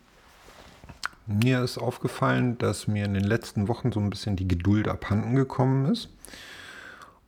Mir 1.25 1.61
ist 1.61 1.77
aufgefallen, 1.77 2.57
dass 2.57 2.87
mir 2.87 3.03
in 3.03 3.13
den 3.13 3.25
letzten 3.25 3.67
Wochen 3.67 3.91
so 3.91 3.99
ein 3.99 4.09
bisschen 4.09 4.37
die 4.37 4.47
Geduld 4.47 4.87
abhanden 4.87 5.35
gekommen 5.35 5.91
ist. 5.91 6.09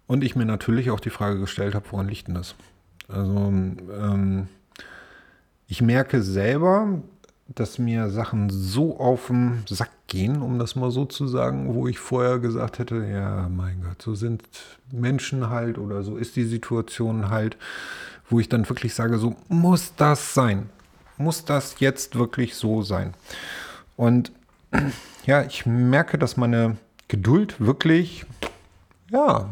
Und 0.08 0.24
ich 0.24 0.38
mir 0.38 0.46
natürlich 0.46 0.90
auch 0.90 1.02
die 1.02 1.10
Frage 1.10 1.40
gestellt 1.40 1.76
habe, 1.76 1.86
woran 1.92 2.08
liegt 2.08 2.30
denn 2.30 2.36
das? 2.36 2.56
Also 3.10 3.36
ähm, 3.36 4.48
ich 5.68 5.82
merke 5.82 6.22
selber, 6.22 7.02
dass 7.56 7.80
mir 7.80 8.10
Sachen 8.10 8.50
so 8.50 9.00
auf 9.00 9.28
den 9.28 9.64
Sack 9.68 9.90
gehen, 10.08 10.42
um 10.42 10.60
das 10.60 10.76
mal 10.76 10.92
so 10.92 11.06
zu 11.06 11.28
sagen, 11.28 11.74
wo 11.74 11.88
ich 11.88 11.98
vorher 11.98 12.40
gesagt 12.40 12.80
hätte, 12.80 13.06
ja, 13.06 13.50
mein 13.50 13.82
Gott, 13.84 14.02
so 14.02 14.14
sind 14.16 14.44
Menschen 14.92 15.50
halt 15.50 15.78
oder 15.78 16.04
so 16.04 16.18
ist 16.18 16.36
die 16.36 16.44
Situation 16.44 17.30
halt, 17.30 17.58
wo 18.30 18.40
ich 18.40 18.50
dann 18.50 18.68
wirklich 18.70 18.94
sage, 18.94 19.18
so 19.18 19.36
muss 19.48 19.94
das 19.96 20.34
sein. 20.34 20.70
Muss 21.18 21.44
das 21.44 21.80
jetzt 21.80 22.18
wirklich 22.18 22.56
so 22.56 22.82
sein? 22.82 23.14
Und 23.98 24.32
ja, 25.26 25.44
ich 25.44 25.66
merke, 25.66 26.18
dass 26.18 26.38
meine 26.38 26.78
Geduld 27.08 27.60
wirklich, 27.60 28.26
ja, 29.12 29.50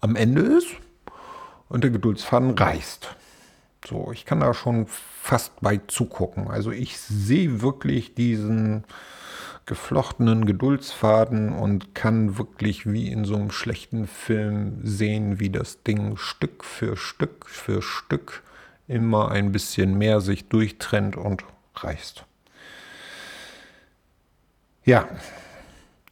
am 0.00 0.16
Ende 0.16 0.42
ist 0.42 0.68
und 1.68 1.84
der 1.84 1.90
Geduldsfaden 1.90 2.50
reißt. 2.50 3.16
So, 3.86 4.12
ich 4.12 4.24
kann 4.24 4.40
da 4.40 4.52
schon 4.52 4.86
fast 4.86 5.60
bei 5.60 5.80
zugucken. 5.86 6.48
Also 6.48 6.70
ich 6.70 6.98
sehe 6.98 7.62
wirklich 7.62 8.14
diesen 8.14 8.84
geflochtenen 9.66 10.46
Geduldsfaden 10.46 11.52
und 11.52 11.94
kann 11.94 12.38
wirklich 12.38 12.90
wie 12.90 13.10
in 13.10 13.24
so 13.24 13.36
einem 13.36 13.50
schlechten 13.50 14.06
Film 14.06 14.80
sehen, 14.82 15.38
wie 15.38 15.50
das 15.50 15.82
Ding 15.82 16.16
Stück 16.16 16.64
für 16.64 16.96
Stück 16.96 17.48
für 17.48 17.80
Stück 17.80 18.42
immer 18.88 19.30
ein 19.30 19.52
bisschen 19.52 19.96
mehr 19.96 20.20
sich 20.20 20.48
durchtrennt 20.48 21.16
und 21.16 21.44
reißt. 21.76 22.24
Ja, 24.84 25.08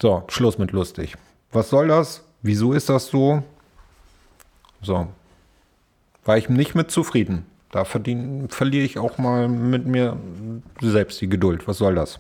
so, 0.01 0.23
Schluss 0.29 0.59
mit 0.59 0.71
lustig. 0.71 1.17
Was 1.51 1.71
soll 1.71 1.89
das? 1.89 2.23
Wieso 2.43 2.73
ist 2.73 2.89
das 2.89 3.09
so? 3.09 3.43
So, 4.81 5.09
war 6.25 6.39
ich 6.39 6.49
nicht 6.49 6.77
mit 6.77 6.93
zufrieden. 6.93 7.45
Da 7.71 7.85
verdien, 7.85 8.49
verliere 8.49 8.85
ich 8.85 8.99
auch 8.99 9.19
mal 9.19 9.49
mit 9.49 9.87
mir 9.87 10.17
selbst 10.81 11.21
die 11.21 11.29
Geduld. 11.29 11.69
Was 11.69 11.79
soll 11.79 11.95
das? 11.95 12.19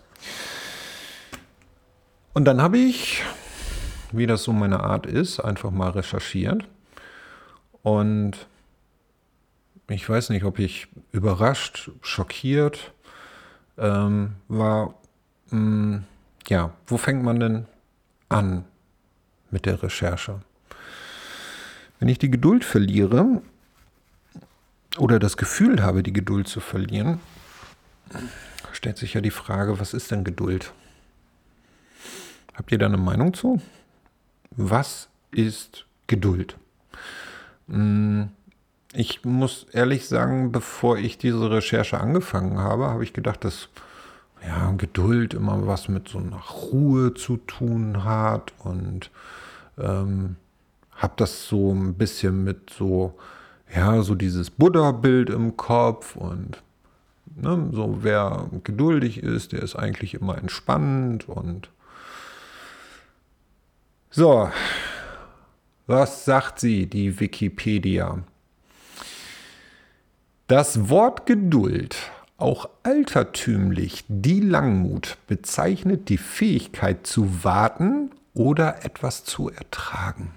Und 2.35 2.45
dann 2.45 2.61
habe 2.61 2.78
ich, 2.78 3.23
wie 4.12 4.26
das 4.26 4.43
so 4.43 4.52
meine 4.52 4.81
Art 4.81 5.07
ist, 5.07 5.40
einfach 5.40 5.71
mal 5.71 5.90
recherchiert. 5.90 6.69
Und 7.83 8.47
ich 9.88 10.09
weiß 10.09 10.31
nicht, 10.31 10.45
ob 10.45 10.59
ich 10.59 10.88
überrascht, 11.12 11.90
schockiert 12.02 12.93
ähm, 13.78 14.35
war. 14.49 14.95
Mh, 15.50 15.57
hm, 15.57 16.05
ja, 16.49 16.73
wo 16.87 16.97
fängt 16.97 17.23
man 17.23 17.40
denn 17.40 17.67
an 18.28 18.64
mit 19.50 19.67
der 19.67 19.83
Recherche? 19.83 20.40
Wenn 21.99 22.09
ich 22.09 22.19
die 22.19 22.31
Geduld 22.31 22.64
verliere, 22.64 23.43
oder 24.97 25.18
das 25.18 25.37
Gefühl 25.37 25.83
habe, 25.83 26.02
die 26.02 26.12
Geduld 26.12 26.49
zu 26.49 26.61
verlieren, 26.61 27.21
stellt 28.73 28.97
sich 28.97 29.14
ja 29.14 29.21
die 29.21 29.30
Frage, 29.30 29.78
was 29.80 29.95
ist 29.95 30.11
denn 30.11 30.25
Geduld? 30.25 30.73
Habt 32.54 32.73
ihr 32.73 32.78
da 32.78 32.87
eine 32.87 32.97
Meinung 32.97 33.35
zu? 33.35 33.61
Was 34.50 35.09
ist 35.30 35.87
Geduld? 36.07 36.57
Hm, 37.68 38.30
ich 38.92 39.25
muss 39.25 39.66
ehrlich 39.73 40.09
sagen, 40.09 40.50
bevor 40.50 40.99
ich 40.99 41.18
diese 41.18 41.50
Recherche 41.50 42.00
angefangen 42.00 42.59
habe, 42.59 42.87
habe 42.87 43.04
ich 43.04 43.12
gedacht, 43.12 43.45
dass 43.45 43.68
ja, 44.45 44.73
Geduld 44.73 45.35
immer 45.35 45.66
was 45.66 45.88
mit 45.88 46.09
so 46.09 46.18
einer 46.18 46.38
Ruhe 46.38 47.14
zu 47.14 47.37
tun 47.37 48.04
hat 48.04 48.52
und 48.59 49.11
ähm, 49.76 50.37
habe 50.92 51.12
das 51.16 51.47
so 51.47 51.73
ein 51.73 51.95
bisschen 51.95 52.45
mit 52.45 52.71
so 52.71 53.18
ja, 53.75 54.02
so 54.02 54.14
dieses 54.14 54.50
Buddha-Bild 54.50 55.30
im 55.30 55.56
Kopf 55.56 56.16
und 56.16 56.62
ne, 57.37 57.68
so 57.72 57.98
wer 58.02 58.48
geduldig 58.64 59.22
ist, 59.22 59.52
der 59.52 59.62
ist 59.62 59.76
eigentlich 59.76 60.14
immer 60.14 60.38
entspannt 60.38 61.28
und 61.28 61.70
so, 64.10 64.50
was 65.87 66.25
sagt 66.25 66.60
sie, 66.60 66.87
die 66.87 67.20
Wikipedia? 67.20 68.22
Das 70.46 70.88
Wort 70.88 71.26
Geduld, 71.26 71.96
auch 72.38 72.68
altertümlich 72.82 74.04
die 74.08 74.40
Langmut, 74.40 75.18
bezeichnet 75.26 76.08
die 76.08 76.16
Fähigkeit 76.16 77.06
zu 77.06 77.44
warten 77.44 78.10
oder 78.32 78.84
etwas 78.84 79.25
zu 79.25 79.50
ertragen. 79.50 80.32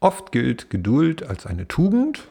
Oft 0.00 0.32
gilt 0.32 0.70
Geduld 0.70 1.22
als 1.22 1.46
eine 1.46 1.66
Tugend. 1.66 2.28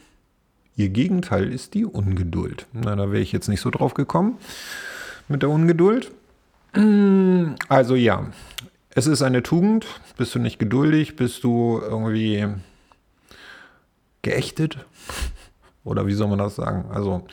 Ihr 0.76 0.90
Gegenteil 0.90 1.52
ist 1.52 1.74
die 1.74 1.86
Ungeduld. 1.86 2.68
Na, 2.72 2.96
da 2.96 3.12
wäre 3.12 3.22
ich 3.22 3.32
jetzt 3.32 3.50
nicht 3.50 3.62
so 3.62 3.70
drauf 3.70 3.94
gekommen 3.94 4.38
mit 5.28 5.42
der 5.42 5.50
Ungeduld. 5.50 6.12
Also 7.68 7.96
ja, 7.96 8.28
es 8.92 9.08
ist 9.08 9.22
eine 9.22 9.44
Tugend. 9.44 9.86
Bist 10.18 10.36
du 10.36 10.40
nicht 10.40 10.60
geduldig? 10.60 11.16
Bist 11.16 11.44
du 11.44 11.82
irgendwie 11.82 12.48
geächtet? 14.22 14.86
Oder 15.84 16.06
wie 16.06 16.14
soll 16.14 16.28
man 16.28 16.40
das 16.40 16.56
sagen? 16.56 16.86
Also 16.92 17.26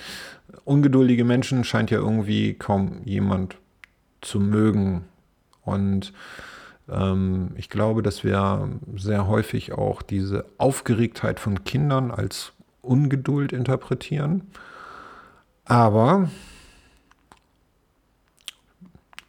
ungeduldige 0.65 1.25
Menschen 1.25 1.65
scheint 1.65 1.91
ja 1.91 1.99
irgendwie 1.99 2.55
kaum 2.55 3.03
jemand 3.05 3.57
zu 4.21 4.41
mögen. 4.41 5.05
Und 5.63 6.13
ich 6.87 7.71
glaube, 7.71 8.03
dass 8.03 8.25
wir 8.25 8.69
sehr 8.95 9.27
häufig 9.27 9.73
auch 9.73 10.03
diese 10.03 10.45
Aufgeregtheit 10.59 11.41
von 11.41 11.65
Kindern 11.65 12.11
als 12.11 12.53
Ungeduld 12.83 13.53
interpretieren. 13.53 14.43
Aber 15.65 16.29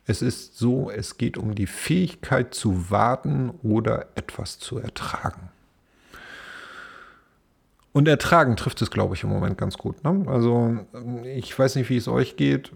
es 0.05 0.21
ist 0.21 0.57
so, 0.57 0.91
es 0.91 1.17
geht 1.17 1.37
um 1.37 1.55
die 1.55 1.67
Fähigkeit 1.67 2.53
zu 2.53 2.91
warten 2.91 3.51
oder 3.63 4.07
etwas 4.15 4.59
zu 4.59 4.77
ertragen. 4.77 5.49
Und 7.91 8.09
ertragen 8.09 8.57
trifft 8.57 8.81
es, 8.81 8.91
glaube 8.91 9.15
ich, 9.15 9.23
im 9.23 9.29
Moment 9.29 9.57
ganz 9.57 9.77
gut. 9.77 10.03
Ne? 10.03 10.25
Also 10.27 10.85
ich 11.23 11.57
weiß 11.57 11.77
nicht, 11.77 11.89
wie 11.89 11.95
es 11.95 12.09
euch 12.09 12.35
geht. 12.35 12.71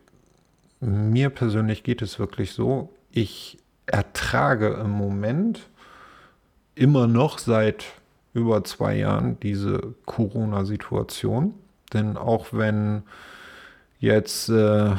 Mir 0.80 1.30
persönlich 1.30 1.84
geht 1.84 2.02
es 2.02 2.20
wirklich 2.20 2.54
so. 2.54 2.94
Ich 3.12 3.59
ertrage 3.92 4.68
im 4.84 4.92
Moment 4.92 5.70
immer 6.76 7.08
noch 7.08 7.40
seit 7.40 7.86
über 8.34 8.64
zwei 8.64 8.96
Jahren 8.96 9.40
diese 9.42 9.96
Corona-Situation. 10.06 11.54
Denn 11.94 12.18
auch 12.18 12.48
wenn 12.52 13.04
jetzt 14.00 14.50
äh, 14.50 14.92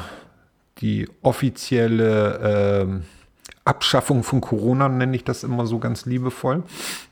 die 0.79 1.09
offizielle 1.21 2.81
äh, 2.83 2.87
Abschaffung 3.63 4.23
von 4.23 4.41
Corona, 4.41 4.89
nenne 4.89 5.15
ich 5.15 5.23
das 5.23 5.43
immer 5.43 5.65
so 5.65 5.79
ganz 5.79 6.05
liebevoll, 6.05 6.63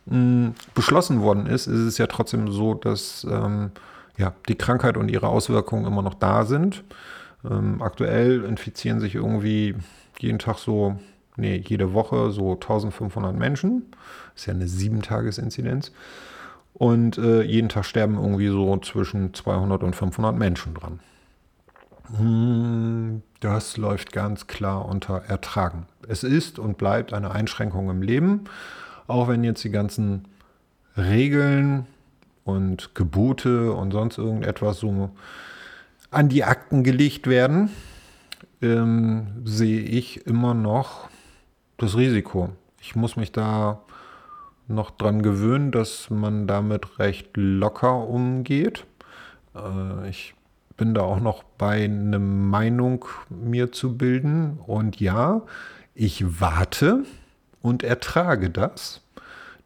mh, 0.06 0.18
mm, 0.18 0.56
beschlossen 0.74 1.22
worden 1.22 1.46
ist, 1.46 1.68
ist 1.68 1.80
es 1.80 1.98
ja 1.98 2.08
trotzdem 2.08 2.52
so, 2.52 2.74
dass 2.74 3.26
ähm, 3.30 3.72
ja, 4.18 4.34
die 4.48 4.56
Krankheit 4.56 4.98
und 4.98 5.10
ihre 5.10 5.28
Auswirkungen 5.28 5.86
immer 5.86 6.02
noch 6.02 6.16
da 6.16 6.46
sind. 6.46 6.84
Ähm, 7.50 7.82
aktuell 7.82 8.44
infizieren 8.44 9.00
sich 9.00 9.16
irgendwie 9.16 9.76
jeden 10.20 10.40
Tag 10.40 10.58
so, 10.58 11.00
nee, 11.40 11.64
jede 11.66 11.94
Woche 11.94 12.32
so 12.32 12.54
1500 12.54 13.36
Menschen. 13.36 13.92
Das 14.34 14.44
ist 14.44 14.46
ja 14.48 14.54
eine 14.54 14.66
7-Tages-Inzidenz. 14.66 15.92
Und 16.74 17.18
äh, 17.18 17.42
jeden 17.42 17.70
Tag 17.70 17.86
sterben 17.86 18.16
irgendwie 18.16 18.48
so 18.48 18.78
zwischen 18.78 19.34
200 19.34 19.84
und 19.84 19.96
500 19.96 20.38
Menschen 20.38 20.74
dran. 20.74 21.00
Hm, 22.18 23.22
das 23.40 23.78
läuft 23.78 24.12
ganz 24.12 24.48
klar 24.48 24.86
unter 24.86 25.24
Ertragen. 25.28 25.86
Es 26.08 26.24
ist 26.24 26.60
und 26.60 26.78
bleibt 26.78 27.14
eine 27.14 27.32
Einschränkung 27.32 27.90
im 27.90 28.02
Leben, 28.02 28.46
auch 29.08 29.28
wenn 29.28 29.44
jetzt 29.44 29.64
die 29.64 29.72
ganzen 29.72 30.26
Regeln 30.98 31.86
und 32.46 32.96
Gebote 32.96 33.74
und 33.74 33.92
sonst 33.92 34.18
irgendetwas 34.18 34.80
so 34.80 35.12
an 36.12 36.30
die 36.30 36.44
Akten 36.44 36.84
gelegt 36.84 37.28
werden, 37.28 37.70
ähm, 38.62 39.28
sehe 39.46 39.82
ich 39.82 40.26
immer 40.26 40.54
noch 40.54 41.10
das 41.80 41.98
Risiko. 41.98 42.50
Ich 42.82 42.96
muss 42.96 43.16
mich 43.16 43.32
da 43.32 43.82
noch 44.68 44.92
dran 44.92 45.22
gewöhnen, 45.22 45.72
dass 45.72 46.10
man 46.10 46.48
damit 46.48 47.00
recht 47.00 47.32
locker 47.36 48.08
umgeht. 48.08 48.86
Äh, 49.56 50.10
ich 50.10 50.36
bin 50.78 50.94
da 50.94 51.02
auch 51.02 51.20
noch 51.20 51.44
bei 51.44 51.84
eine 51.84 52.20
Meinung 52.20 53.06
mir 53.30 53.72
zu 53.72 53.98
bilden. 53.98 54.60
Und 54.66 55.00
ja, 55.00 55.42
ich 55.94 56.40
warte 56.40 57.04
und 57.62 57.84
ertrage 57.84 58.50
das. 58.50 59.02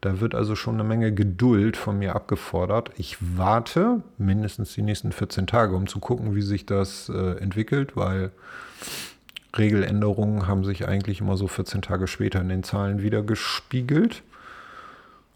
Da 0.00 0.20
wird 0.20 0.34
also 0.34 0.54
schon 0.54 0.74
eine 0.74 0.84
Menge 0.84 1.14
Geduld 1.14 1.76
von 1.76 1.98
mir 1.98 2.14
abgefordert. 2.14 2.90
Ich 2.96 3.16
warte 3.20 4.02
mindestens 4.18 4.74
die 4.74 4.82
nächsten 4.82 5.12
14 5.12 5.46
Tage, 5.46 5.74
um 5.74 5.86
zu 5.86 5.98
gucken, 5.98 6.34
wie 6.34 6.42
sich 6.42 6.66
das 6.66 7.08
äh, 7.08 7.38
entwickelt, 7.38 7.96
weil 7.96 8.30
Regeländerungen 9.58 10.46
haben 10.46 10.64
sich 10.64 10.88
eigentlich 10.88 11.20
immer 11.20 11.36
so 11.36 11.46
14 11.46 11.82
Tage 11.82 12.06
später 12.06 12.40
in 12.40 12.48
den 12.48 12.62
Zahlen 12.62 13.02
wieder 13.02 13.22
gespiegelt. 13.22 14.22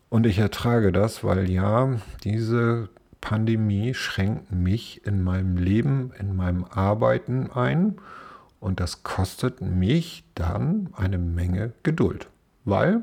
Und 0.09 0.27
ich 0.27 0.39
ertrage 0.39 0.93
das, 0.93 1.23
weil 1.23 1.51
ja, 1.51 1.97
diese 2.25 2.89
Pandemie 3.21 3.95
schränkt 3.95 4.53
mich 4.53 5.07
in 5.07 5.23
meinem 5.23 5.57
Leben, 5.57 6.13
in 6.19 6.37
meinem 6.37 6.65
Arbeiten 6.65 7.51
ein 7.51 7.97
und 8.61 8.81
das 8.81 9.03
kostet 9.03 9.61
mich 9.61 10.25
dann 10.35 10.89
eine 10.97 11.19
Menge 11.19 11.73
Geduld. 11.83 12.29
Weil, 12.65 13.03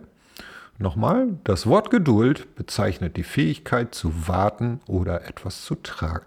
nochmal, 0.77 1.37
das 1.43 1.65
Wort 1.67 1.91
Geduld 1.91 2.55
bezeichnet 2.55 3.17
die 3.17 3.23
Fähigkeit 3.23 3.95
zu 3.95 4.27
warten 4.27 4.79
oder 4.87 5.27
etwas 5.27 5.63
zu 5.63 5.77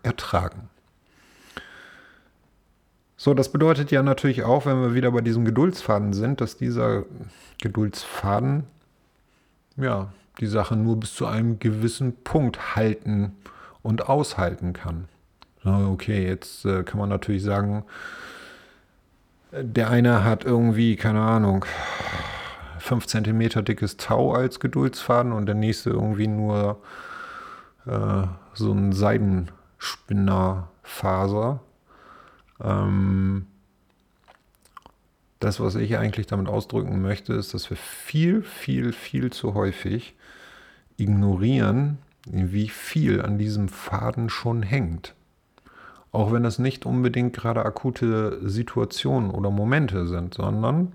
ertragen. 0.03 0.69
So, 3.21 3.35
das 3.35 3.51
bedeutet 3.51 3.91
ja 3.91 4.05
natürlich 4.05 4.45
auch, 4.45 4.65
wenn 4.65 4.81
wir 4.81 4.95
wieder 4.95 5.11
bei 5.11 5.23
diesem 5.23 5.45
Geduldsfaden 5.45 6.13
sind, 6.13 6.41
dass 6.41 6.57
dieser 6.57 7.03
Geduldsfaden 7.61 8.63
ja 9.77 10.13
die 10.39 10.47
Sache 10.47 10.77
nur 10.77 11.01
bis 11.01 11.17
zu 11.17 11.27
einem 11.27 11.59
gewissen 11.59 12.15
Punkt 12.23 12.77
halten 12.77 13.33
und 13.83 14.09
aushalten 14.09 14.73
kann. 14.73 15.09
Okay, 15.65 16.25
jetzt 16.25 16.65
äh, 16.65 16.85
kann 16.85 17.01
man 17.01 17.09
natürlich 17.09 17.43
sagen, 17.43 17.83
der 19.51 19.91
eine 19.91 20.23
hat 20.23 20.45
irgendwie, 20.45 20.95
keine 20.95 21.23
Ahnung, 21.23 21.65
5 22.79 23.05
cm 23.05 23.65
dickes 23.65 23.97
Tau 23.97 24.33
als 24.33 24.61
Geduldsfaden 24.61 25.33
und 25.33 25.47
der 25.47 25.57
nächste 25.57 25.91
irgendwie 25.91 26.29
nur 26.29 26.81
äh, 27.85 28.29
so 28.55 28.73
ein 28.73 28.93
Seidenspinnerfaser. 28.93 31.59
Ähm, 32.63 33.47
das, 35.41 35.61
was 35.61 35.77
ich 35.77 35.97
eigentlich 35.97 36.27
damit 36.27 36.49
ausdrücken 36.49 37.01
möchte, 37.01 37.33
ist, 37.35 37.55
dass 37.55 37.71
wir 37.71 37.77
viel, 37.77 38.43
viel, 38.43 38.93
viel 38.93 39.31
zu 39.33 39.55
häufig 39.55 40.15
ignorieren, 40.97 41.99
wie 42.27 42.69
viel 42.69 43.23
an 43.23 43.39
diesem 43.39 43.69
Faden 43.69 44.29
schon 44.29 44.63
hängt. 44.63 45.15
Auch 46.11 46.33
wenn 46.33 46.45
es 46.45 46.59
nicht 46.59 46.87
unbedingt 46.87 47.35
gerade 47.35 47.65
akute 47.65 48.41
Situationen 48.49 49.31
oder 49.31 49.51
Momente 49.51 50.07
sind, 50.07 50.35
sondern 50.35 50.93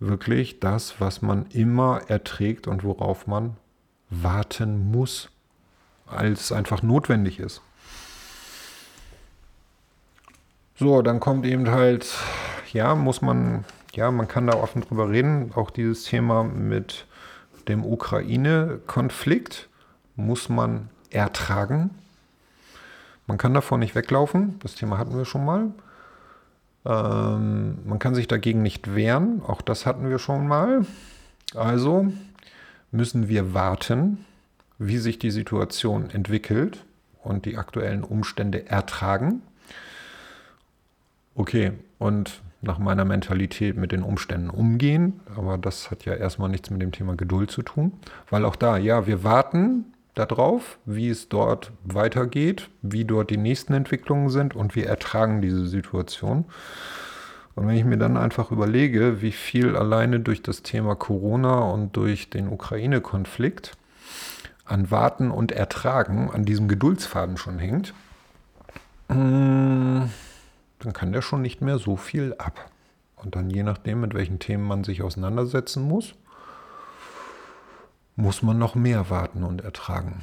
wirklich 0.00 0.58
das, 0.58 1.00
was 1.00 1.22
man 1.22 1.46
immer 1.50 2.00
erträgt 2.08 2.66
und 2.66 2.82
worauf 2.82 3.26
man 3.26 3.56
warten 4.10 4.90
muss, 4.90 5.30
als 6.06 6.50
einfach 6.50 6.82
notwendig 6.82 7.38
ist. 7.38 7.62
So, 10.74 11.02
dann 11.02 11.20
kommt 11.20 11.44
eben 11.46 11.70
halt, 11.70 12.06
ja, 12.72 12.94
muss 12.94 13.20
man, 13.22 13.64
ja, 13.94 14.10
man 14.10 14.26
kann 14.26 14.46
da 14.46 14.54
offen 14.54 14.82
drüber 14.82 15.10
reden, 15.10 15.52
auch 15.54 15.70
dieses 15.70 16.04
Thema 16.04 16.44
mit 16.44 17.06
dem 17.68 17.84
Ukraine-Konflikt 17.84 19.68
muss 20.16 20.48
man 20.48 20.88
ertragen. 21.10 21.90
Man 23.26 23.38
kann 23.38 23.54
davor 23.54 23.78
nicht 23.78 23.94
weglaufen, 23.94 24.58
das 24.60 24.74
Thema 24.74 24.98
hatten 24.98 25.16
wir 25.16 25.24
schon 25.24 25.44
mal. 25.44 25.70
Ähm, 26.84 27.78
man 27.84 27.98
kann 27.98 28.14
sich 28.14 28.26
dagegen 28.26 28.62
nicht 28.62 28.94
wehren, 28.94 29.42
auch 29.46 29.62
das 29.62 29.86
hatten 29.86 30.08
wir 30.08 30.18
schon 30.18 30.48
mal. 30.48 30.84
Also 31.54 32.12
müssen 32.90 33.28
wir 33.28 33.54
warten, 33.54 34.24
wie 34.78 34.98
sich 34.98 35.18
die 35.18 35.30
Situation 35.30 36.10
entwickelt 36.10 36.84
und 37.22 37.44
die 37.44 37.56
aktuellen 37.56 38.02
Umstände 38.04 38.68
ertragen. 38.68 39.42
Okay, 41.34 41.72
und 41.98 42.42
nach 42.60 42.78
meiner 42.78 43.04
Mentalität 43.04 43.76
mit 43.76 43.92
den 43.92 44.02
Umständen 44.02 44.50
umgehen, 44.50 45.20
aber 45.34 45.58
das 45.58 45.90
hat 45.90 46.04
ja 46.04 46.14
erstmal 46.14 46.48
nichts 46.48 46.70
mit 46.70 46.80
dem 46.80 46.92
Thema 46.92 47.16
Geduld 47.16 47.50
zu 47.50 47.62
tun, 47.62 47.92
weil 48.30 48.44
auch 48.44 48.56
da, 48.56 48.76
ja, 48.76 49.06
wir 49.06 49.24
warten, 49.24 49.92
darauf, 50.14 50.78
wie 50.84 51.08
es 51.08 51.28
dort 51.28 51.72
weitergeht, 51.84 52.68
wie 52.82 53.04
dort 53.04 53.30
die 53.30 53.36
nächsten 53.36 53.72
Entwicklungen 53.72 54.28
sind 54.28 54.54
und 54.54 54.76
wir 54.76 54.86
ertragen 54.86 55.40
diese 55.40 55.66
Situation. 55.66 56.44
Und 57.54 57.66
wenn 57.66 57.76
ich 57.76 57.84
mir 57.84 57.98
dann 57.98 58.16
einfach 58.16 58.50
überlege, 58.50 59.20
wie 59.20 59.32
viel 59.32 59.76
alleine 59.76 60.20
durch 60.20 60.42
das 60.42 60.62
Thema 60.62 60.94
Corona 60.94 61.60
und 61.60 61.96
durch 61.96 62.30
den 62.30 62.48
Ukraine-Konflikt 62.48 63.72
an 64.64 64.90
Warten 64.90 65.30
und 65.30 65.52
Ertragen 65.52 66.30
an 66.30 66.44
diesem 66.44 66.68
Geduldsfaden 66.68 67.36
schon 67.36 67.58
hängt, 67.58 67.92
mm, 69.08 70.02
dann 70.82 70.92
kann 70.92 71.12
der 71.12 71.22
schon 71.22 71.42
nicht 71.42 71.60
mehr 71.60 71.78
so 71.78 71.96
viel 71.96 72.34
ab. 72.38 72.70
Und 73.16 73.36
dann 73.36 73.50
je 73.50 73.62
nachdem, 73.62 74.00
mit 74.00 74.14
welchen 74.14 74.38
Themen 74.38 74.66
man 74.66 74.84
sich 74.84 75.02
auseinandersetzen 75.02 75.82
muss, 75.82 76.14
muss 78.16 78.42
man 78.42 78.58
noch 78.58 78.74
mehr 78.74 79.10
warten 79.10 79.44
und 79.44 79.62
ertragen. 79.62 80.22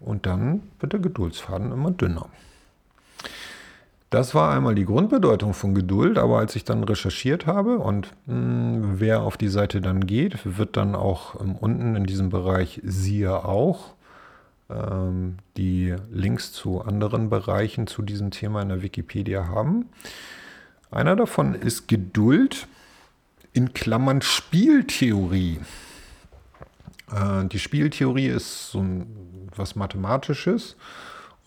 Und 0.00 0.26
dann 0.26 0.62
wird 0.80 0.92
der 0.92 1.00
Geduldsfaden 1.00 1.72
immer 1.72 1.90
dünner. 1.90 2.26
Das 4.10 4.34
war 4.34 4.52
einmal 4.52 4.74
die 4.74 4.86
Grundbedeutung 4.86 5.54
von 5.54 5.72
Geduld, 5.72 6.18
aber 6.18 6.38
als 6.38 6.56
ich 6.56 6.64
dann 6.64 6.82
recherchiert 6.82 7.46
habe 7.46 7.78
und 7.78 8.08
mh, 8.26 8.34
hm, 8.34 9.00
wer 9.00 9.22
auf 9.22 9.36
die 9.36 9.48
Seite 9.48 9.80
dann 9.80 10.04
geht, 10.04 10.58
wird 10.58 10.76
dann 10.76 10.96
auch 10.96 11.40
ähm, 11.40 11.54
unten 11.54 11.94
in 11.94 12.04
diesem 12.04 12.28
Bereich 12.28 12.80
siehe 12.82 13.44
auch 13.44 13.94
ähm, 14.70 15.38
die 15.56 15.94
Links 16.10 16.52
zu 16.52 16.82
anderen 16.82 17.30
Bereichen 17.30 17.86
zu 17.86 18.02
diesem 18.02 18.30
Thema 18.30 18.62
in 18.62 18.68
der 18.68 18.82
Wikipedia 18.82 19.48
haben. 19.48 19.86
Einer 20.90 21.16
davon 21.16 21.54
ist 21.54 21.88
Geduld 21.88 22.66
in 23.52 23.72
Klammern 23.74 24.22
Spieltheorie. 24.22 25.60
Äh, 27.12 27.44
die 27.46 27.58
Spieltheorie 27.58 28.28
ist 28.28 28.70
so 28.70 28.80
ein, 28.80 29.48
was 29.54 29.76
Mathematisches 29.76 30.76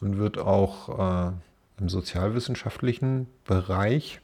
und 0.02 0.18
wird 0.18 0.38
auch 0.38 1.30
äh, 1.30 1.32
im 1.80 1.90
sozialwissenschaftlichen 1.90 3.28
Bereich 3.46 4.22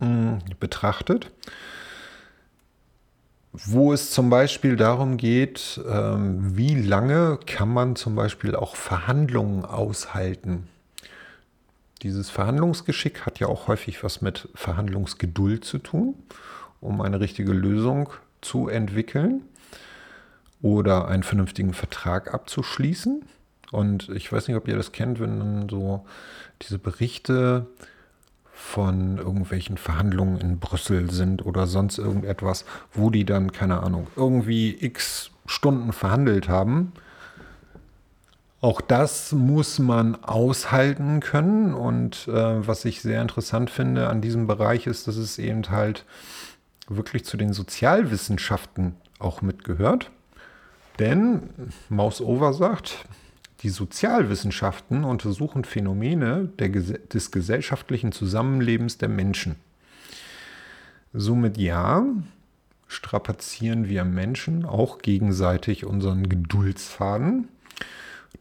mh, 0.00 0.06
hm, 0.06 0.38
betrachtet 0.58 1.30
wo 3.54 3.92
es 3.92 4.10
zum 4.10 4.30
Beispiel 4.30 4.74
darum 4.74 5.16
geht, 5.16 5.80
ähm, 5.88 6.56
wie 6.56 6.74
lange 6.74 7.38
kann 7.46 7.68
man 7.68 7.94
zum 7.94 8.16
Beispiel 8.16 8.56
auch 8.56 8.74
Verhandlungen 8.74 9.64
aushalten. 9.64 10.66
Dieses 12.02 12.30
Verhandlungsgeschick 12.30 13.24
hat 13.24 13.38
ja 13.38 13.46
auch 13.46 13.68
häufig 13.68 14.02
was 14.02 14.20
mit 14.20 14.48
Verhandlungsgeduld 14.56 15.64
zu 15.64 15.78
tun, 15.78 16.14
um 16.80 17.00
eine 17.00 17.20
richtige 17.20 17.52
Lösung 17.52 18.10
zu 18.40 18.68
entwickeln 18.68 19.42
oder 20.60 21.06
einen 21.06 21.22
vernünftigen 21.22 21.74
Vertrag 21.74 22.34
abzuschließen. 22.34 23.22
Und 23.70 24.08
ich 24.08 24.32
weiß 24.32 24.48
nicht, 24.48 24.56
ob 24.56 24.66
ihr 24.66 24.76
das 24.76 24.90
kennt, 24.90 25.20
wenn 25.20 25.38
dann 25.38 25.68
so 25.68 26.04
diese 26.60 26.78
Berichte 26.80 27.66
von 28.54 29.18
irgendwelchen 29.18 29.76
Verhandlungen 29.76 30.38
in 30.38 30.58
Brüssel 30.58 31.10
sind 31.10 31.44
oder 31.44 31.66
sonst 31.66 31.98
irgendetwas, 31.98 32.64
wo 32.92 33.10
die 33.10 33.24
dann, 33.24 33.52
keine 33.52 33.82
Ahnung, 33.82 34.06
irgendwie 34.16 34.76
x 34.80 35.30
Stunden 35.46 35.92
verhandelt 35.92 36.48
haben. 36.48 36.92
Auch 38.60 38.80
das 38.80 39.32
muss 39.32 39.78
man 39.78 40.14
aushalten 40.24 41.20
können. 41.20 41.74
Und 41.74 42.28
äh, 42.28 42.66
was 42.66 42.84
ich 42.86 43.02
sehr 43.02 43.20
interessant 43.20 43.68
finde 43.68 44.08
an 44.08 44.22
diesem 44.22 44.46
Bereich 44.46 44.86
ist, 44.86 45.06
dass 45.06 45.16
es 45.16 45.38
eben 45.38 45.68
halt 45.68 46.06
wirklich 46.88 47.24
zu 47.24 47.36
den 47.36 47.52
Sozialwissenschaften 47.52 48.94
auch 49.18 49.42
mitgehört. 49.42 50.10
Denn 50.98 51.50
Maus 51.88 52.20
Over 52.20 52.54
sagt, 52.54 53.04
die 53.64 53.70
Sozialwissenschaften 53.70 55.04
untersuchen 55.04 55.64
Phänomene 55.64 56.50
der, 56.58 56.68
des 56.68 57.30
gesellschaftlichen 57.30 58.12
Zusammenlebens 58.12 58.98
der 58.98 59.08
Menschen. 59.08 59.56
Somit 61.14 61.56
ja, 61.56 62.04
strapazieren 62.88 63.88
wir 63.88 64.04
Menschen 64.04 64.66
auch 64.66 64.98
gegenseitig 64.98 65.86
unseren 65.86 66.28
Geduldsfaden 66.28 67.48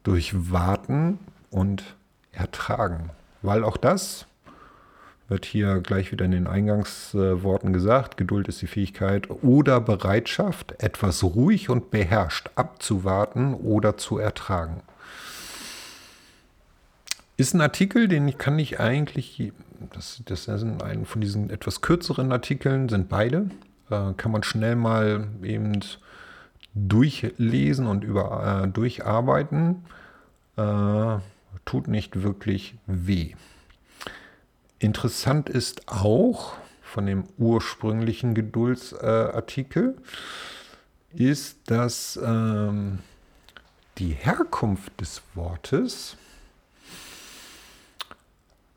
durch 0.04 0.52
Warten 0.52 1.20
und 1.50 1.96
Ertragen. 2.34 3.12
Weil 3.42 3.64
auch 3.64 3.78
das 3.78 4.26
wird 5.30 5.46
hier 5.46 5.80
gleich 5.80 6.12
wieder 6.12 6.26
in 6.26 6.32
den 6.32 6.48
Eingangsworten 6.48 7.72
gesagt. 7.72 8.18
Geduld 8.18 8.50
ist 8.50 8.62
die 8.62 8.68
Fähigkeit 8.68 9.30
oder 9.42 9.80
Bereitschaft, 9.80 10.84
etwas 10.84 11.24
ruhig 11.24 11.70
und 11.70 11.92
beherrscht 11.92 12.50
abzuwarten 12.56 13.54
oder 13.54 13.96
zu 13.96 14.18
ertragen. 14.18 14.82
Ist 17.36 17.54
ein 17.54 17.62
Artikel, 17.62 18.08
den 18.08 18.28
ich 18.28 18.38
kann 18.38 18.60
ich 18.60 18.80
eigentlich, 18.80 19.52
das, 19.92 20.22
das 20.26 20.46
sind 20.46 20.84
ein 20.84 21.06
von 21.06 21.22
diesen 21.22 21.50
etwas 21.50 21.82
kürzeren 21.82 22.32
Artikeln, 22.32 22.90
sind 22.90 23.10
beide. 23.10 23.50
Äh, 23.90 24.14
kann 24.18 24.32
man 24.32 24.44
schnell 24.44 24.76
mal 24.76 25.28
eben 25.42 25.80
durchlesen 26.76 27.88
und 27.88 28.04
über, 28.04 28.64
äh, 28.64 28.68
durcharbeiten. 28.68 29.84
Äh, 30.58 31.18
tut 31.66 31.88
nicht 31.88 32.22
wirklich 32.22 32.76
weh. 32.86 33.34
Interessant 34.80 35.50
ist 35.50 35.88
auch 35.88 36.54
von 36.82 37.06
dem 37.08 37.24
ursprünglichen 37.38 38.36
Geduldsartikel, 38.36 39.98
ist, 41.14 41.58
dass 41.66 42.20
ähm, 42.24 43.00
die 43.98 44.12
Herkunft 44.12 45.00
des 45.00 45.22
Wortes 45.34 46.18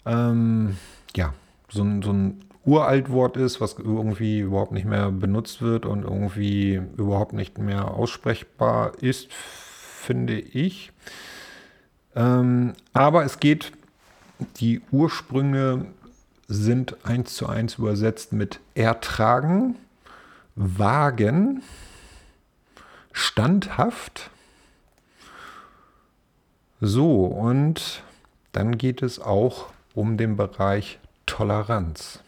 ähm, 0.07 0.77
ja, 1.15 1.35
so 1.69 1.83
ein, 1.83 2.03
so 2.03 2.13
ein 2.13 2.45
Uraltwort 2.65 3.37
ist, 3.37 3.61
was 3.61 3.77
irgendwie 3.79 4.41
überhaupt 4.41 4.73
nicht 4.73 4.87
mehr 4.87 5.11
benutzt 5.11 5.63
wird 5.63 5.87
und 5.87 6.03
irgendwie 6.03 6.81
überhaupt 6.97 7.33
nicht 7.33 7.59
mehr 7.59 7.93
aussprechbar 7.93 8.93
ist, 9.01 9.33
finde 9.33 10.39
ich. 10.39 10.91
Ähm, 12.17 12.73
aber 12.93 13.25
es 13.25 13.39
geht, 13.39 13.73
die 14.57 14.81
Ursprünge 14.91 15.87
sind 16.49 17.05
eins 17.05 17.37
zu 17.37 17.49
eins 17.49 17.77
übersetzt 17.77 18.33
mit 18.33 18.61
ertragen, 18.75 19.77
wagen, 20.55 21.63
standhaft. 23.13 24.31
So, 26.81 27.25
und 27.25 28.03
dann 28.53 28.77
geht 28.77 29.03
es 29.03 29.19
auch 29.19 29.67
um 29.97 30.17
den 30.17 30.37
Bereich 30.37 31.01
Toleranz. 31.25 32.21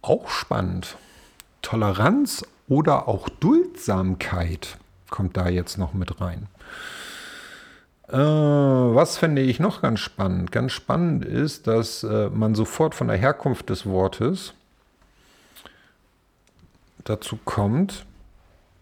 Auch 0.00 0.30
spannend. 0.30 0.96
Toleranz 1.60 2.46
oder 2.68 3.08
auch 3.08 3.28
Duldsamkeit 3.28 4.78
kommt 5.10 5.36
da 5.36 5.48
jetzt 5.48 5.78
noch 5.78 5.94
mit 5.94 6.20
rein. 6.20 6.46
Äh, 8.08 8.16
was 8.16 9.18
finde 9.18 9.42
ich 9.42 9.58
noch 9.58 9.82
ganz 9.82 9.98
spannend? 9.98 10.52
Ganz 10.52 10.72
spannend 10.72 11.24
ist, 11.24 11.66
dass 11.66 12.04
äh, 12.04 12.30
man 12.30 12.54
sofort 12.54 12.94
von 12.94 13.08
der 13.08 13.16
Herkunft 13.16 13.68
des 13.68 13.84
Wortes 13.84 14.54
dazu 17.02 17.36
kommt, 17.44 18.06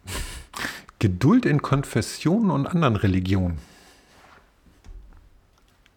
Geduld 0.98 1.46
in 1.46 1.62
Konfessionen 1.62 2.50
und 2.50 2.66
anderen 2.66 2.96
Religionen. 2.96 3.58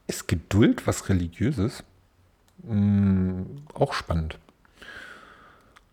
Ist 0.07 0.27
Geduld 0.27 0.87
was 0.87 1.09
Religiöses? 1.09 1.83
Hm, 2.65 3.45
auch 3.73 3.93
spannend. 3.93 4.39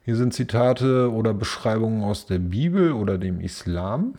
Hier 0.04 0.16
sind 0.16 0.32
Zitate 0.34 1.10
oder 1.10 1.34
Beschreibungen 1.34 2.04
aus 2.04 2.26
der 2.26 2.38
Bibel 2.38 2.92
oder 2.92 3.18
dem 3.18 3.40
Islam. 3.40 4.14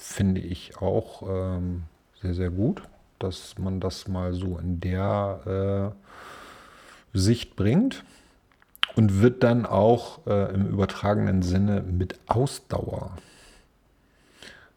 Finde 0.00 0.40
ich 0.40 0.78
auch 0.78 1.22
ähm, 1.28 1.82
sehr, 2.22 2.34
sehr 2.34 2.50
gut, 2.50 2.82
dass 3.18 3.58
man 3.58 3.80
das 3.80 4.08
mal 4.08 4.32
so 4.32 4.58
in 4.58 4.80
der 4.80 5.94
äh, 7.14 7.18
Sicht 7.18 7.56
bringt 7.56 8.04
und 8.94 9.20
wird 9.20 9.42
dann 9.42 9.66
auch 9.66 10.26
äh, 10.26 10.54
im 10.54 10.68
übertragenen 10.68 11.42
Sinne 11.42 11.82
mit 11.82 12.18
Ausdauer 12.26 13.18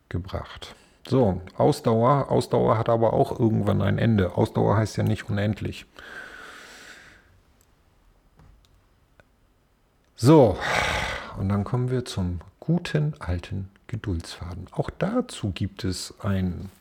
gebracht. 0.09 0.75
So, 1.11 1.41
Ausdauer. 1.57 2.31
Ausdauer 2.31 2.77
hat 2.77 2.87
aber 2.87 3.11
auch 3.11 3.37
irgendwann 3.37 3.81
ein 3.81 3.97
Ende. 3.97 4.37
Ausdauer 4.37 4.77
heißt 4.77 4.95
ja 4.95 5.03
nicht 5.03 5.29
unendlich. 5.29 5.85
So, 10.15 10.57
und 11.37 11.49
dann 11.49 11.65
kommen 11.65 11.91
wir 11.91 12.05
zum 12.05 12.39
guten 12.61 13.13
alten 13.19 13.69
Geduldsfaden. 13.87 14.67
Auch 14.71 14.89
dazu 14.89 15.51
gibt 15.51 15.83
es 15.83 16.13
einen 16.21 16.71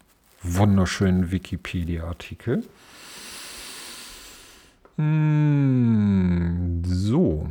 wunderschönen 0.44 1.32
Wikipedia-Artikel. 1.32 2.62
Hm, 4.96 6.84
so, 6.86 7.48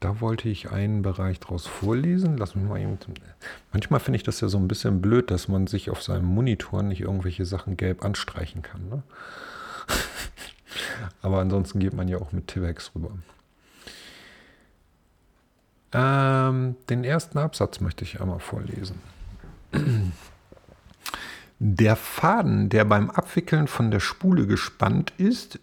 da 0.00 0.20
wollte 0.22 0.48
ich 0.48 0.70
einen 0.70 1.02
Bereich 1.02 1.40
draus 1.40 1.66
vorlesen. 1.66 2.38
Lass 2.38 2.54
mich 2.54 2.64
mal 2.64 2.80
eben. 2.80 2.98
Manchmal 3.72 4.00
finde 4.00 4.16
ich 4.16 4.22
das 4.22 4.40
ja 4.40 4.48
so 4.48 4.58
ein 4.58 4.66
bisschen 4.66 5.02
blöd, 5.02 5.30
dass 5.30 5.46
man 5.46 5.66
sich 5.66 5.90
auf 5.90 6.02
seinem 6.02 6.24
Monitor 6.24 6.82
nicht 6.82 7.02
irgendwelche 7.02 7.44
Sachen 7.44 7.76
gelb 7.76 8.02
anstreichen 8.02 8.62
kann. 8.62 8.88
Ne? 8.88 9.02
Aber 11.22 11.40
ansonsten 11.40 11.80
geht 11.80 11.92
man 11.92 12.08
ja 12.08 12.16
auch 12.16 12.32
mit 12.32 12.48
Tivex 12.48 12.92
rüber. 12.94 13.10
Ähm, 15.92 16.76
den 16.88 17.04
ersten 17.04 17.36
Absatz 17.36 17.80
möchte 17.80 18.04
ich 18.04 18.22
einmal 18.22 18.40
vorlesen. 18.40 19.00
Der 21.58 21.96
Faden, 21.96 22.70
der 22.70 22.86
beim 22.86 23.10
Abwickeln 23.10 23.66
von 23.66 23.90
der 23.90 24.00
Spule 24.00 24.46
gespannt 24.46 25.12
ist, 25.18 25.58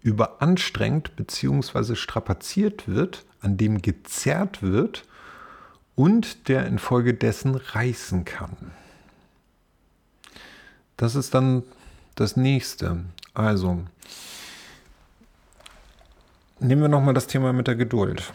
überanstrengt 0.00 1.14
bzw. 1.16 1.94
strapaziert 1.94 2.88
wird, 2.88 3.26
an 3.42 3.56
dem 3.56 3.82
gezerrt 3.82 4.62
wird 4.62 5.04
und 5.94 6.48
der 6.48 6.66
infolgedessen 6.66 7.54
reißen 7.54 8.24
kann. 8.24 8.72
Das 10.96 11.14
ist 11.14 11.34
dann 11.34 11.64
das 12.14 12.36
nächste. 12.36 13.04
Also, 13.34 13.82
nehmen 16.60 16.82
wir 16.82 16.88
nochmal 16.88 17.14
das 17.14 17.26
Thema 17.26 17.52
mit 17.52 17.66
der 17.66 17.76
Geduld. 17.76 18.32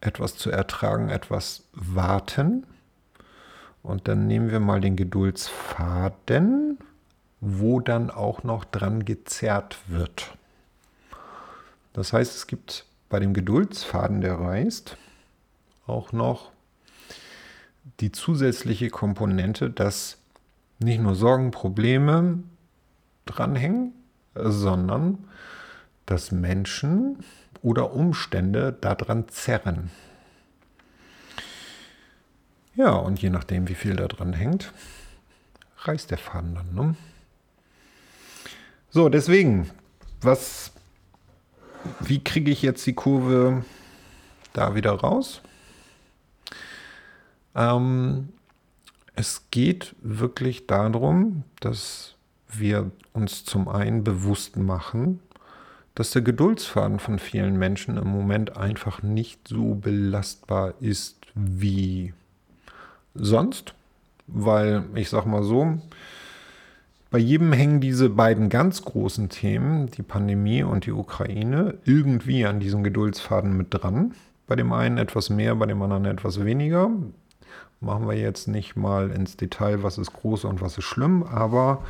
Etwas 0.00 0.36
zu 0.36 0.50
ertragen, 0.50 1.08
etwas 1.08 1.64
warten 1.72 2.66
Und 3.82 4.06
dann 4.08 4.26
nehmen 4.26 4.50
wir 4.50 4.60
mal 4.60 4.80
den 4.80 4.96
Geduldsfaden, 4.96 6.78
wo 7.40 7.80
dann 7.80 8.10
auch 8.10 8.42
noch 8.42 8.64
dran 8.64 9.04
gezerrt 9.04 9.78
wird. 9.86 10.36
Das 11.94 12.12
heißt, 12.12 12.34
es 12.34 12.46
gibt 12.46 12.86
bei 13.14 13.20
dem 13.20 13.32
Geduldsfaden, 13.32 14.22
der 14.22 14.40
reißt, 14.40 14.96
auch 15.86 16.10
noch 16.10 16.50
die 18.00 18.10
zusätzliche 18.10 18.90
Komponente, 18.90 19.70
dass 19.70 20.18
nicht 20.80 21.00
nur 21.00 21.14
Sorgen, 21.14 21.52
Probleme 21.52 22.42
dranhängen, 23.24 23.92
sondern 24.34 25.28
dass 26.06 26.32
Menschen 26.32 27.18
oder 27.62 27.92
Umstände 27.92 28.72
daran 28.72 29.28
zerren. 29.28 29.92
Ja, 32.74 32.94
und 32.94 33.22
je 33.22 33.30
nachdem, 33.30 33.68
wie 33.68 33.76
viel 33.76 33.94
da 33.94 34.08
dran 34.08 34.32
hängt, 34.32 34.72
reißt 35.82 36.10
der 36.10 36.18
Faden 36.18 36.56
dann. 36.56 36.74
Ne? 36.74 36.96
So, 38.90 39.08
deswegen, 39.08 39.70
was, 40.20 40.72
wie 42.00 42.22
kriege 42.22 42.50
ich 42.50 42.62
jetzt 42.62 42.86
die 42.86 42.94
Kurve 42.94 43.64
da 44.52 44.74
wieder 44.74 44.92
raus? 44.92 45.42
Ähm, 47.54 48.28
es 49.14 49.42
geht 49.50 49.94
wirklich 50.02 50.66
darum, 50.66 51.44
dass 51.60 52.14
wir 52.48 52.90
uns 53.12 53.44
zum 53.44 53.68
einen 53.68 54.04
bewusst 54.04 54.56
machen, 54.56 55.20
dass 55.94 56.10
der 56.10 56.22
Geduldsfaden 56.22 56.98
von 56.98 57.18
vielen 57.18 57.56
Menschen 57.56 57.96
im 57.96 58.08
Moment 58.08 58.56
einfach 58.56 59.02
nicht 59.02 59.46
so 59.46 59.76
belastbar 59.76 60.74
ist 60.80 61.16
wie 61.34 62.12
sonst, 63.14 63.74
weil 64.26 64.84
ich 64.94 65.08
sag 65.08 65.26
mal 65.26 65.44
so, 65.44 65.78
bei 67.14 67.20
jedem 67.20 67.52
hängen 67.52 67.80
diese 67.80 68.10
beiden 68.10 68.48
ganz 68.48 68.82
großen 68.82 69.28
Themen, 69.28 69.86
die 69.86 70.02
Pandemie 70.02 70.64
und 70.64 70.84
die 70.84 70.90
Ukraine, 70.90 71.78
irgendwie 71.84 72.44
an 72.44 72.58
diesem 72.58 72.82
Geduldsfaden 72.82 73.56
mit 73.56 73.68
dran. 73.70 74.16
Bei 74.48 74.56
dem 74.56 74.72
einen 74.72 74.98
etwas 74.98 75.30
mehr, 75.30 75.54
bei 75.54 75.66
dem 75.66 75.80
anderen 75.80 76.06
etwas 76.06 76.44
weniger. 76.44 76.90
Machen 77.78 78.08
wir 78.08 78.16
jetzt 78.16 78.48
nicht 78.48 78.74
mal 78.74 79.12
ins 79.12 79.36
Detail, 79.36 79.84
was 79.84 79.96
ist 79.96 80.12
groß 80.12 80.44
und 80.44 80.60
was 80.60 80.76
ist 80.76 80.86
schlimm, 80.86 81.22
aber 81.22 81.84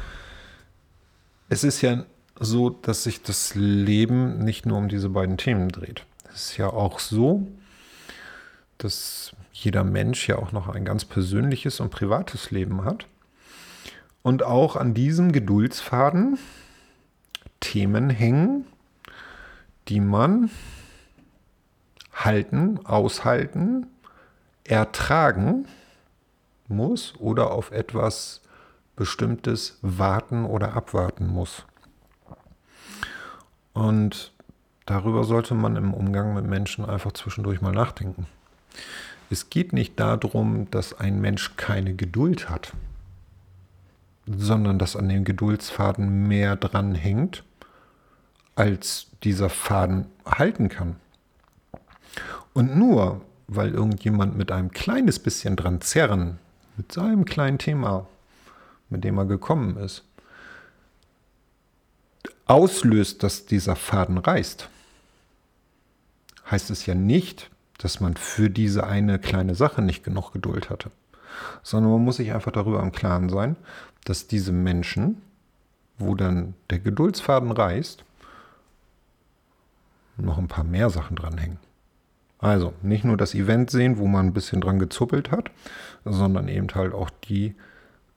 es 1.48 1.64
ist 1.64 1.80
ja 1.80 2.04
so, 2.38 2.68
dass 2.68 3.04
sich 3.04 3.22
das 3.22 3.54
Leben 3.54 4.44
nicht 4.44 4.66
nur 4.66 4.76
um 4.76 4.90
diese 4.90 5.08
beiden 5.08 5.38
Themen 5.38 5.70
dreht. 5.70 6.04
Es 6.34 6.50
ist 6.50 6.58
ja 6.58 6.68
auch 6.68 6.98
so, 6.98 7.46
dass 8.76 9.32
jeder 9.54 9.84
Mensch 9.84 10.28
ja 10.28 10.36
auch 10.36 10.52
noch 10.52 10.68
ein 10.68 10.84
ganz 10.84 11.06
persönliches 11.06 11.80
und 11.80 11.88
privates 11.88 12.50
Leben 12.50 12.84
hat. 12.84 13.06
Und 14.24 14.42
auch 14.42 14.74
an 14.74 14.94
diesem 14.94 15.32
Geduldsfaden 15.32 16.38
Themen 17.60 18.08
hängen, 18.08 18.64
die 19.88 20.00
man 20.00 20.50
halten, 22.10 22.80
aushalten, 22.84 23.86
ertragen 24.64 25.66
muss 26.68 27.14
oder 27.18 27.50
auf 27.50 27.70
etwas 27.70 28.40
Bestimmtes 28.96 29.78
warten 29.82 30.46
oder 30.46 30.74
abwarten 30.74 31.26
muss. 31.26 31.66
Und 33.74 34.32
darüber 34.86 35.24
sollte 35.24 35.54
man 35.54 35.76
im 35.76 35.92
Umgang 35.92 36.32
mit 36.32 36.46
Menschen 36.46 36.86
einfach 36.86 37.12
zwischendurch 37.12 37.60
mal 37.60 37.72
nachdenken. 37.72 38.26
Es 39.28 39.50
geht 39.50 39.74
nicht 39.74 40.00
darum, 40.00 40.70
dass 40.70 40.98
ein 40.98 41.20
Mensch 41.20 41.56
keine 41.58 41.94
Geduld 41.94 42.48
hat, 42.48 42.72
sondern 44.26 44.78
dass 44.78 44.96
an 44.96 45.08
dem 45.08 45.24
Geduldsfaden 45.24 46.26
mehr 46.26 46.56
dran 46.56 46.94
hängt, 46.94 47.44
als 48.54 49.08
dieser 49.22 49.50
Faden 49.50 50.06
halten 50.24 50.68
kann. 50.68 50.96
Und 52.52 52.76
nur 52.76 53.20
weil 53.46 53.72
irgendjemand 53.72 54.36
mit 54.36 54.50
einem 54.50 54.70
kleines 54.70 55.18
bisschen 55.18 55.56
dran 55.56 55.80
zerren, 55.80 56.38
mit 56.76 56.92
seinem 56.92 57.24
kleinen 57.24 57.58
Thema, 57.58 58.06
mit 58.88 59.04
dem 59.04 59.18
er 59.18 59.26
gekommen 59.26 59.76
ist, 59.76 60.04
auslöst, 62.46 63.22
dass 63.22 63.46
dieser 63.46 63.76
Faden 63.76 64.18
reißt, 64.18 64.68
heißt 66.50 66.70
es 66.70 66.86
ja 66.86 66.94
nicht, 66.94 67.50
dass 67.78 68.00
man 68.00 68.16
für 68.16 68.50
diese 68.50 68.86
eine 68.86 69.18
kleine 69.18 69.54
Sache 69.54 69.82
nicht 69.82 70.04
genug 70.04 70.32
Geduld 70.32 70.70
hatte, 70.70 70.90
sondern 71.62 71.92
man 71.92 72.04
muss 72.04 72.16
sich 72.16 72.32
einfach 72.32 72.52
darüber 72.52 72.82
im 72.82 72.92
Klaren 72.92 73.28
sein, 73.28 73.56
dass 74.04 74.26
diese 74.26 74.52
Menschen, 74.52 75.22
wo 75.98 76.14
dann 76.14 76.54
der 76.70 76.78
Geduldsfaden 76.78 77.50
reißt, 77.50 78.04
noch 80.16 80.38
ein 80.38 80.48
paar 80.48 80.64
mehr 80.64 80.90
Sachen 80.90 81.16
dranhängen. 81.16 81.58
Also 82.38 82.74
nicht 82.82 83.04
nur 83.04 83.16
das 83.16 83.34
Event 83.34 83.70
sehen, 83.70 83.98
wo 83.98 84.06
man 84.06 84.26
ein 84.26 84.34
bisschen 84.34 84.60
dran 84.60 84.78
gezuppelt 84.78 85.30
hat, 85.30 85.50
sondern 86.04 86.48
eben 86.48 86.68
halt 86.74 86.92
auch 86.92 87.10
die 87.10 87.54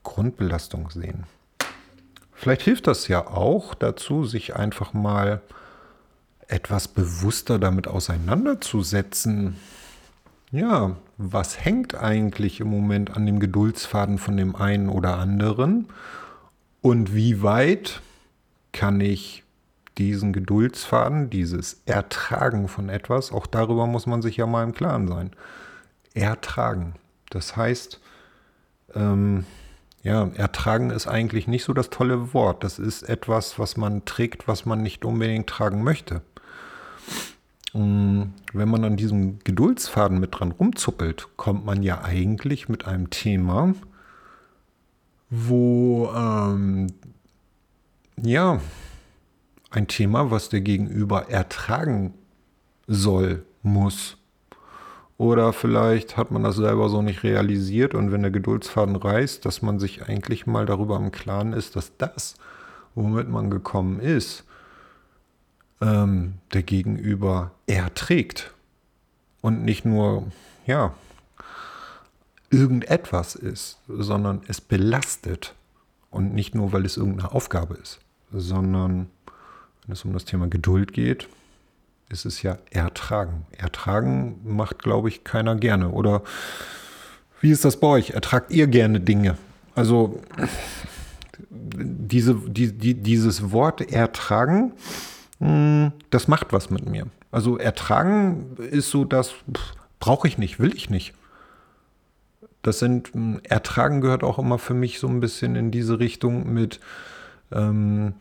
Grundbelastung 0.02 0.90
sehen. 0.90 1.24
Vielleicht 2.34 2.62
hilft 2.62 2.86
das 2.86 3.08
ja 3.08 3.26
auch 3.26 3.74
dazu, 3.74 4.24
sich 4.24 4.54
einfach 4.54 4.92
mal 4.92 5.40
etwas 6.46 6.88
bewusster 6.88 7.58
damit 7.58 7.88
auseinanderzusetzen. 7.88 9.56
Ja, 10.50 10.96
was 11.18 11.64
hängt 11.64 11.96
eigentlich 11.96 12.60
im 12.60 12.68
Moment 12.68 13.16
an 13.16 13.26
dem 13.26 13.40
Geduldsfaden 13.40 14.18
von 14.18 14.36
dem 14.36 14.54
einen 14.54 14.88
oder 14.88 15.18
anderen? 15.18 15.88
Und 16.80 17.14
wie 17.14 17.42
weit 17.42 18.00
kann 18.72 19.00
ich 19.00 19.42
diesen 19.98 20.32
Geduldsfaden, 20.32 21.28
dieses 21.28 21.82
Ertragen 21.86 22.68
von 22.68 22.88
etwas, 22.88 23.32
auch 23.32 23.48
darüber 23.48 23.86
muss 23.88 24.06
man 24.06 24.22
sich 24.22 24.36
ja 24.36 24.46
mal 24.46 24.62
im 24.62 24.72
Klaren 24.72 25.08
sein. 25.08 25.32
Ertragen. 26.14 26.94
Das 27.30 27.56
heißt, 27.56 28.00
ähm, 28.94 29.44
ja, 30.04 30.28
ertragen 30.36 30.90
ist 30.90 31.08
eigentlich 31.08 31.48
nicht 31.48 31.64
so 31.64 31.72
das 31.72 31.90
tolle 31.90 32.32
Wort. 32.32 32.62
Das 32.62 32.78
ist 32.78 33.02
etwas, 33.02 33.58
was 33.58 33.76
man 33.76 34.04
trägt, 34.04 34.46
was 34.46 34.64
man 34.64 34.82
nicht 34.82 35.04
unbedingt 35.04 35.48
tragen 35.48 35.82
möchte. 35.82 36.22
Mm, 37.74 38.17
wenn 38.58 38.68
man 38.68 38.84
an 38.84 38.96
diesem 38.96 39.38
Geduldsfaden 39.44 40.20
mit 40.20 40.38
dran 40.38 40.52
rumzuppelt, 40.52 41.28
kommt 41.36 41.64
man 41.64 41.82
ja 41.82 42.02
eigentlich 42.02 42.68
mit 42.68 42.86
einem 42.86 43.10
Thema, 43.10 43.74
wo 45.30 46.10
ähm, 46.14 46.88
ja 48.16 48.60
ein 49.70 49.86
Thema, 49.86 50.30
was 50.30 50.48
der 50.48 50.60
Gegenüber 50.60 51.28
ertragen 51.28 52.14
soll, 52.86 53.44
muss. 53.62 54.16
Oder 55.18 55.52
vielleicht 55.52 56.16
hat 56.16 56.30
man 56.30 56.44
das 56.44 56.56
selber 56.56 56.88
so 56.88 57.02
nicht 57.02 57.24
realisiert 57.24 57.94
und 57.94 58.12
wenn 58.12 58.22
der 58.22 58.30
Geduldsfaden 58.30 58.96
reißt, 58.96 59.44
dass 59.44 59.62
man 59.62 59.80
sich 59.80 60.08
eigentlich 60.08 60.46
mal 60.46 60.64
darüber 60.64 60.96
im 60.96 61.10
Klaren 61.10 61.52
ist, 61.52 61.74
dass 61.74 61.96
das, 61.96 62.34
womit 62.94 63.28
man 63.28 63.50
gekommen 63.50 63.98
ist, 64.00 64.44
ähm, 65.80 66.34
der 66.52 66.62
Gegenüber 66.62 67.52
erträgt. 67.66 68.52
Und 69.40 69.64
nicht 69.64 69.84
nur, 69.84 70.26
ja, 70.66 70.94
irgendetwas 72.50 73.34
ist, 73.34 73.78
sondern 73.88 74.42
es 74.48 74.60
belastet. 74.60 75.54
Und 76.10 76.34
nicht 76.34 76.54
nur, 76.54 76.72
weil 76.72 76.86
es 76.86 76.96
irgendeine 76.96 77.32
Aufgabe 77.32 77.74
ist, 77.74 78.00
sondern 78.32 79.10
wenn 79.86 79.92
es 79.92 80.04
um 80.04 80.12
das 80.12 80.24
Thema 80.24 80.48
Geduld 80.48 80.92
geht, 80.92 81.28
ist 82.08 82.24
es 82.24 82.42
ja 82.42 82.58
Ertragen. 82.70 83.46
Ertragen 83.52 84.40
macht, 84.44 84.82
glaube 84.82 85.08
ich, 85.08 85.24
keiner 85.24 85.56
gerne. 85.56 85.90
Oder 85.90 86.22
wie 87.40 87.50
ist 87.50 87.64
das 87.64 87.78
bei 87.78 87.86
euch? 87.86 88.10
Ertragt 88.10 88.50
ihr 88.50 88.66
gerne 88.66 89.00
Dinge? 89.00 89.36
Also 89.74 90.20
diese, 91.50 92.34
die, 92.34 92.72
die, 92.72 92.94
dieses 92.94 93.52
Wort 93.52 93.80
Ertragen, 93.92 94.72
das 95.40 96.26
macht 96.26 96.52
was 96.52 96.70
mit 96.70 96.88
mir. 96.88 97.06
Also 97.30 97.58
Ertragen 97.58 98.56
ist 98.56 98.90
so, 98.90 99.04
das 99.04 99.34
brauche 100.00 100.26
ich 100.26 100.38
nicht, 100.38 100.58
will 100.58 100.74
ich 100.74 100.90
nicht. 100.90 101.14
Das 102.62 102.80
sind, 102.80 103.14
hm, 103.14 103.40
Ertragen 103.44 104.00
gehört 104.00 104.24
auch 104.24 104.38
immer 104.38 104.58
für 104.58 104.74
mich 104.74 104.98
so 104.98 105.06
ein 105.06 105.20
bisschen 105.20 105.54
in 105.54 105.70
diese 105.70 106.00
Richtung 106.00 106.52
mit, 106.52 106.80
ähm, 107.52 108.14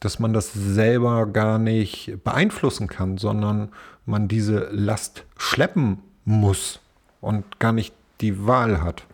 dass 0.00 0.18
man 0.18 0.32
das 0.32 0.52
selber 0.52 1.26
gar 1.26 1.58
nicht 1.58 2.18
beeinflussen 2.24 2.88
kann, 2.88 3.18
sondern 3.18 3.70
man 4.06 4.28
diese 4.28 4.68
Last 4.70 5.24
schleppen 5.36 5.98
muss 6.24 6.80
und 7.20 7.58
gar 7.58 7.72
nicht 7.72 7.94
die 8.20 8.46
Wahl 8.46 8.82
hat. 8.82 9.04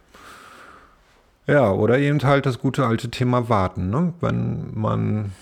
Ja, 1.46 1.72
oder 1.72 1.98
eben 1.98 2.22
halt 2.22 2.46
das 2.46 2.60
gute 2.60 2.86
alte 2.86 3.10
Thema 3.10 3.48
Warten, 3.48 3.90
ne? 3.90 4.14
wenn 4.20 4.72
man 4.74 5.32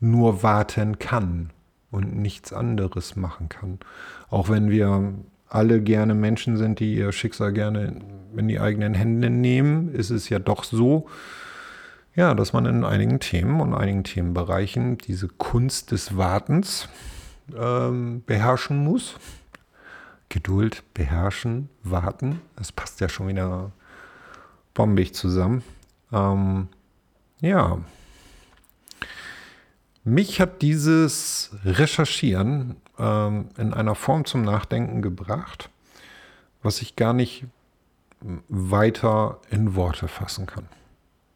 nur 0.00 0.42
warten 0.42 0.98
kann 0.98 1.50
und 1.90 2.16
nichts 2.16 2.52
anderes 2.52 3.16
machen 3.16 3.48
kann. 3.48 3.78
Auch 4.28 4.48
wenn 4.48 4.70
wir 4.70 5.14
alle 5.48 5.80
gerne 5.80 6.14
Menschen 6.14 6.56
sind, 6.56 6.80
die 6.80 6.94
ihr 6.94 7.12
Schicksal 7.12 7.52
gerne 7.52 8.00
in 8.36 8.48
die 8.48 8.60
eigenen 8.60 8.94
Hände 8.94 9.30
nehmen, 9.30 9.94
ist 9.94 10.10
es 10.10 10.28
ja 10.28 10.38
doch 10.38 10.64
so, 10.64 11.06
ja, 12.14 12.34
dass 12.34 12.52
man 12.52 12.66
in 12.66 12.84
einigen 12.84 13.20
Themen 13.20 13.60
und 13.60 13.74
einigen 13.74 14.04
Themenbereichen 14.04 14.98
diese 14.98 15.28
Kunst 15.28 15.92
des 15.92 16.16
Wartens 16.16 16.88
ähm, 17.56 18.22
beherrschen 18.26 18.82
muss. 18.82 19.16
Geduld, 20.28 20.82
beherrschen, 20.92 21.68
warten, 21.84 22.40
das 22.56 22.72
passt 22.72 23.00
ja 23.00 23.08
schon 23.08 23.28
wieder 23.28 23.70
bombig 24.74 25.14
zusammen. 25.14 25.62
Ähm, 26.12 26.68
ja, 27.40 27.78
mich 30.06 30.40
hat 30.40 30.62
dieses 30.62 31.50
Recherchieren 31.64 32.76
ähm, 32.98 33.48
in 33.58 33.74
einer 33.74 33.96
Form 33.96 34.24
zum 34.24 34.42
Nachdenken 34.42 35.02
gebracht, 35.02 35.68
was 36.62 36.80
ich 36.80 36.94
gar 36.96 37.12
nicht 37.12 37.44
weiter 38.48 39.40
in 39.50 39.74
Worte 39.74 40.08
fassen 40.08 40.46
kann. 40.46 40.68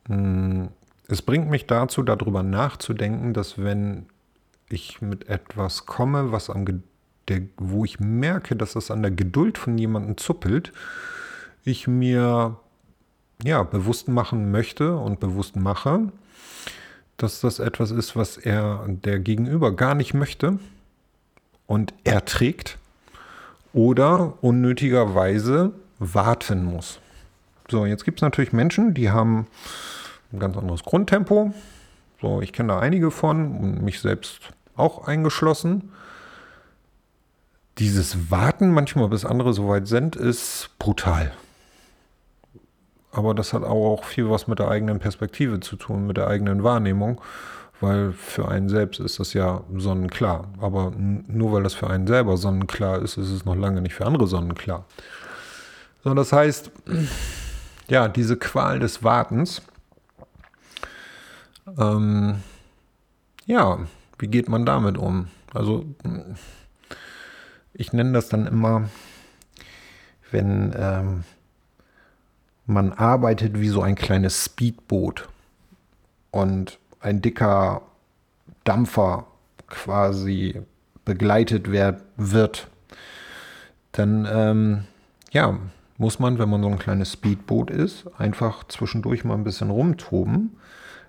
Hm, 0.06 0.68
es 1.09 1.20
bringt 1.20 1.50
mich 1.50 1.66
dazu, 1.66 2.02
darüber 2.02 2.44
nachzudenken, 2.44 3.35
dass 3.35 3.59
wenn 3.59 4.06
ich 4.68 5.02
mit 5.02 5.28
etwas 5.28 5.87
komme, 5.87 6.30
was 6.30 6.48
am 6.48 6.64
der, 7.28 7.42
wo 7.56 7.85
ich 7.85 7.98
merke, 7.98 8.54
dass 8.54 8.76
es 8.76 8.90
an 8.92 9.02
der 9.02 9.11
Geduld 9.11 9.59
von 9.59 9.76
jemandem 9.78 10.16
zuppelt, 10.16 10.72
ich 11.64 11.88
mir 11.88 12.56
ja 13.42 13.62
bewusst 13.64 14.06
machen 14.06 14.52
möchte 14.52 14.96
und 14.96 15.18
bewusst 15.18 15.56
mache, 15.56 16.12
dass 17.22 17.40
das 17.40 17.59
etwas 17.59 17.90
ist, 17.90 18.16
was 18.16 18.37
er 18.37 18.85
der 18.88 19.18
Gegenüber 19.18 19.74
gar 19.74 19.94
nicht 19.94 20.14
möchte 20.14 20.59
und 21.66 21.94
erträgt 22.04 22.78
oder 23.72 24.35
unnötigerweise 24.42 25.72
warten 25.98 26.64
muss. 26.64 27.00
So, 27.70 27.87
jetzt 27.87 28.04
gibt 28.04 28.18
es 28.18 28.22
natürlich 28.22 28.52
Menschen, 28.52 28.94
die 28.94 29.11
haben 29.11 29.46
ein 30.33 30.40
ganz 30.40 30.56
anderes 30.56 30.83
Grundtempo. 30.83 31.54
So, 32.20 32.42
ich 32.42 32.52
kenne 32.52 32.72
da 32.72 32.80
einige 32.80 33.11
von 33.11 33.56
und 33.56 33.83
mich 33.83 34.00
selbst 34.00 34.40
auch 34.76 35.06
eingeschlossen. 35.06 35.92
Dieses 37.78 38.30
Warten 38.30 38.72
manchmal, 38.72 39.09
bis 39.09 39.24
andere 39.24 39.52
soweit 39.54 39.87
sind, 39.87 40.16
ist 40.16 40.70
brutal. 40.78 41.33
Aber 43.12 43.35
das 43.35 43.53
hat 43.53 43.64
auch 43.64 44.05
viel 44.05 44.31
was 44.31 44.46
mit 44.46 44.59
der 44.59 44.68
eigenen 44.68 44.99
Perspektive 44.99 45.61
zu 45.61 45.77
tun, 45.77 46.07
mit 46.07 46.16
der 46.16 46.29
eigenen 46.29 46.62
Wahrnehmung 46.62 47.20
weil 47.81 48.12
für 48.12 48.49
einen 48.49 48.68
selbst 48.68 49.01
ist 49.01 49.18
das 49.18 49.33
ja 49.33 49.62
sonnenklar. 49.75 50.49
Aber 50.61 50.92
nur 50.96 51.53
weil 51.53 51.62
das 51.62 51.75
für 51.75 51.88
einen 51.88 52.07
selber 52.07 52.37
sonnenklar 52.37 53.01
ist, 53.01 53.16
ist 53.16 53.31
es 53.31 53.44
noch 53.44 53.57
lange 53.57 53.81
nicht 53.81 53.94
für 53.94 54.07
andere 54.07 54.27
sonnenklar. 54.27 54.85
So, 56.05 56.14
das 56.14 56.33
heißt, 56.33 56.70
ja, 57.88 58.09
diese 58.09 58.37
Qual 58.37 58.79
des 58.79 59.03
Wartens, 59.03 59.62
ähm, 61.79 62.42
ja, 63.46 63.79
wie 64.18 64.29
geht 64.29 64.49
man 64.49 64.66
damit 64.66 64.99
um? 64.99 65.29
Also, 65.55 65.85
ich 67.73 67.92
nenne 67.92 68.12
das 68.12 68.29
dann 68.29 68.46
immer, 68.46 68.88
wenn 70.31 70.75
ähm, 70.77 71.25
man 72.70 72.92
arbeitet 72.92 73.61
wie 73.61 73.68
so 73.68 73.83
ein 73.83 73.96
kleines 73.96 74.44
Speedboot 74.44 75.28
und 76.30 76.78
ein 77.00 77.20
dicker 77.20 77.83
Dampfer 78.64 79.26
quasi 79.66 80.62
begleitet 81.04 81.70
werd, 81.70 82.02
wird, 82.16 82.68
dann 83.92 84.26
ähm, 84.30 84.85
ja, 85.33 85.59
muss 85.98 86.18
man, 86.18 86.38
wenn 86.38 86.48
man 86.48 86.62
so 86.62 86.68
ein 86.68 86.78
kleines 86.78 87.12
Speedboot 87.12 87.70
ist, 87.70 88.06
einfach 88.18 88.64
zwischendurch 88.64 89.24
mal 89.24 89.35
ein 89.35 89.44
bisschen 89.44 89.70
rumtoben, 89.70 90.56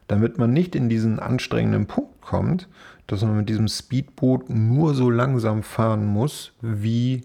damit 0.07 0.37
man 0.37 0.53
nicht 0.53 0.75
in 0.75 0.89
diesen 0.89 1.19
anstrengenden 1.19 1.85
Punkt 1.85 2.21
kommt, 2.21 2.67
dass 3.07 3.21
man 3.21 3.37
mit 3.37 3.49
diesem 3.49 3.67
Speedboot 3.67 4.49
nur 4.49 4.95
so 4.95 5.09
langsam 5.09 5.63
fahren 5.63 6.07
muss, 6.07 6.53
wie 6.61 7.21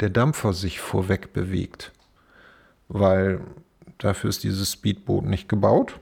der 0.00 0.10
Dampfer 0.10 0.52
sich 0.52 0.80
vorweg 0.80 1.32
bewegt. 1.32 1.92
Weil 2.88 3.40
dafür 4.04 4.30
ist 4.30 4.44
dieses 4.44 4.72
Speedboot 4.72 5.24
nicht 5.24 5.48
gebaut. 5.48 6.00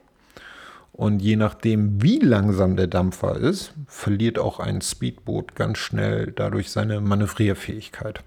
Und 0.93 1.21
je 1.21 1.37
nachdem, 1.37 2.03
wie 2.03 2.19
langsam 2.19 2.77
der 2.77 2.89
Dampfer 2.89 3.37
ist, 3.37 3.73
verliert 3.87 4.39
auch 4.39 4.59
ein 4.59 4.81
Speedboot 4.81 5.55
ganz 5.55 5.79
schnell 5.79 6.33
dadurch 6.35 6.73
seine 6.73 7.01
Manövrierfähigkeit. 7.01 8.25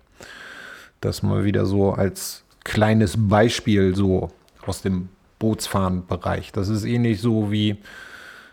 Das 1.02 1.22
mal 1.22 1.44
wieder 1.44 1.66
so 1.66 1.92
als 1.92 2.44
kleines 2.64 3.16
Beispiel 3.18 3.94
so 3.96 4.32
aus 4.66 4.82
dem 4.82 5.10
Bootsfahrenbereich. 5.40 6.52
Das 6.52 6.70
ist 6.70 6.86
ähnlich 6.86 7.20
so 7.20 7.52
wie, 7.52 7.78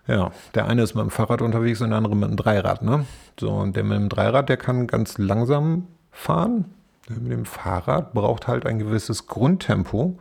ja, 0.08 0.32
der 0.54 0.66
eine 0.66 0.82
ist 0.82 0.94
mit 0.94 1.02
dem 1.02 1.10
Fahrrad 1.10 1.42
unterwegs 1.42 1.80
und 1.80 1.90
der 1.90 1.98
andere 1.98 2.16
mit 2.16 2.30
dem 2.30 2.36
Dreirad, 2.36 2.82
ne? 2.82 3.04
So, 3.38 3.50
und 3.50 3.76
der 3.76 3.84
mit 3.84 3.98
dem 3.98 4.08
Dreirad, 4.08 4.48
der 4.48 4.56
kann 4.56 4.86
ganz 4.86 5.18
langsam 5.18 5.86
fahren. 6.10 6.64
Der 7.08 7.18
mit 7.18 7.30
dem 7.30 7.44
Fahrrad 7.44 8.14
braucht 8.14 8.48
halt 8.48 8.66
ein 8.66 8.78
gewisses 8.78 9.26
Grundtempo, 9.28 10.18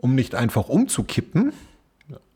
um 0.00 0.14
nicht 0.14 0.34
einfach 0.34 0.68
umzukippen, 0.68 1.52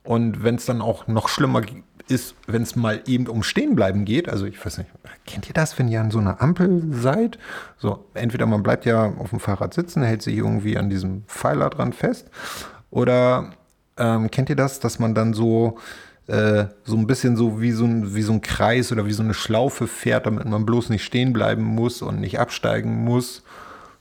und 0.02 0.42
wenn 0.42 0.54
es 0.54 0.64
dann 0.64 0.80
auch 0.80 1.06
noch 1.06 1.28
schlimmer 1.28 1.62
ist, 2.08 2.34
wenn 2.46 2.62
es 2.62 2.74
mal 2.74 3.02
eben 3.06 3.28
um 3.28 3.42
Stehenbleiben 3.42 4.04
geht, 4.04 4.28
also 4.28 4.46
ich 4.46 4.64
weiß 4.64 4.78
nicht, 4.78 4.90
kennt 5.26 5.46
ihr 5.46 5.54
das, 5.54 5.78
wenn 5.78 5.88
ihr 5.88 6.00
an 6.00 6.10
so 6.10 6.18
einer 6.18 6.42
Ampel 6.42 6.82
seid? 6.90 7.38
So, 7.78 8.06
entweder 8.14 8.46
man 8.46 8.62
bleibt 8.62 8.86
ja 8.86 9.12
auf 9.18 9.30
dem 9.30 9.40
Fahrrad 9.40 9.74
sitzen, 9.74 10.02
hält 10.02 10.22
sich 10.22 10.36
irgendwie 10.36 10.76
an 10.76 10.90
diesem 10.90 11.22
Pfeiler 11.26 11.70
dran 11.70 11.92
fest, 11.92 12.28
oder 12.90 13.52
ähm, 13.98 14.30
kennt 14.30 14.48
ihr 14.48 14.56
das, 14.56 14.80
dass 14.80 14.98
man 14.98 15.14
dann 15.14 15.34
so 15.34 15.78
äh, 16.26 16.66
so 16.84 16.96
ein 16.96 17.06
bisschen 17.06 17.36
so 17.36 17.60
wie 17.60 17.72
so 17.72 17.84
ein, 17.84 18.14
wie 18.14 18.22
so 18.22 18.32
ein 18.32 18.40
Kreis 18.40 18.90
oder 18.90 19.06
wie 19.06 19.12
so 19.12 19.22
eine 19.22 19.34
Schlaufe 19.34 19.86
fährt, 19.86 20.26
damit 20.26 20.44
man 20.46 20.66
bloß 20.66 20.88
nicht 20.88 21.04
stehen 21.04 21.32
bleiben 21.32 21.62
muss 21.62 22.02
und 22.02 22.20
nicht 22.20 22.40
absteigen 22.40 23.04
muss, 23.04 23.42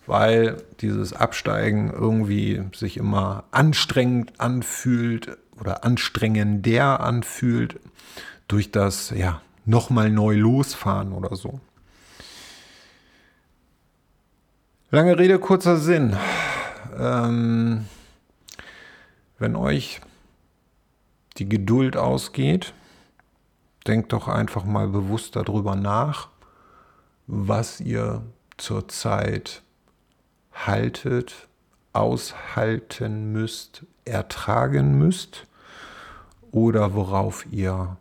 weil 0.10 0.64
dieses 0.82 1.14
Absteigen 1.14 1.92
irgendwie 1.94 2.64
sich 2.76 2.98
immer 2.98 3.44
anstrengend 3.52 4.40
anfühlt, 4.40 5.38
oder 5.60 5.86
anstrengender 5.86 7.00
anfühlt 7.00 7.80
durch 8.48 8.72
das, 8.72 9.12
ja, 9.12 9.42
nochmal 9.66 10.10
neu 10.10 10.36
losfahren 10.36 11.14
oder 11.14 11.36
so. 11.36 11.60
Lange 14.90 15.20
Rede, 15.20 15.38
kurzer 15.38 15.78
Sinn. 15.78 16.18
Ähm, 16.98 17.86
wenn 19.38 19.56
euch 19.56 20.02
die 21.38 21.48
Geduld 21.48 21.96
ausgeht, 21.96 22.74
denkt 23.86 24.12
doch 24.12 24.28
einfach 24.28 24.64
mal 24.64 24.88
bewusst 24.88 25.36
darüber 25.36 25.76
nach, 25.76 26.30
was 27.28 27.80
ihr 27.80 28.24
zurzeit 28.58 29.62
haltet, 30.66 31.48
aushalten 31.94 33.32
müsst, 33.32 33.86
ertragen 34.06 34.98
müsst 34.98 35.46
oder 36.52 36.94
worauf 36.94 37.46
ihr 37.52 37.98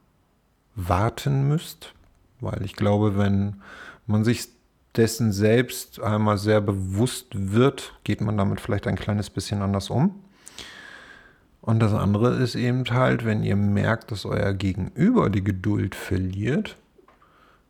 warten 0.75 1.49
müsst. 1.49 1.95
Weil 2.41 2.65
ich 2.65 2.77
glaube, 2.77 3.19
wenn 3.19 3.61
man 4.07 4.25
sich 4.25 4.49
dessen 4.97 5.33
selbst 5.33 6.01
einmal 6.01 6.39
sehr 6.39 6.61
bewusst 6.61 7.27
wird, 7.33 7.95
geht 8.05 8.21
man 8.21 8.37
damit 8.37 8.61
vielleicht 8.61 8.87
ein 8.87 8.97
kleines 8.97 9.31
bisschen 9.31 9.63
anders 9.63 9.91
um. 9.91 10.15
Und 11.61 11.81
das 11.81 11.93
andere 11.93 12.37
ist 12.37 12.55
eben 12.55 12.85
halt, 12.91 13.25
wenn 13.25 13.43
ihr 13.43 13.57
merkt, 13.57 14.11
dass 14.11 14.25
euer 14.25 14.55
Gegenüber 14.55 15.29
die 15.29 15.45
Geduld 15.45 15.95
verliert, 15.95 16.77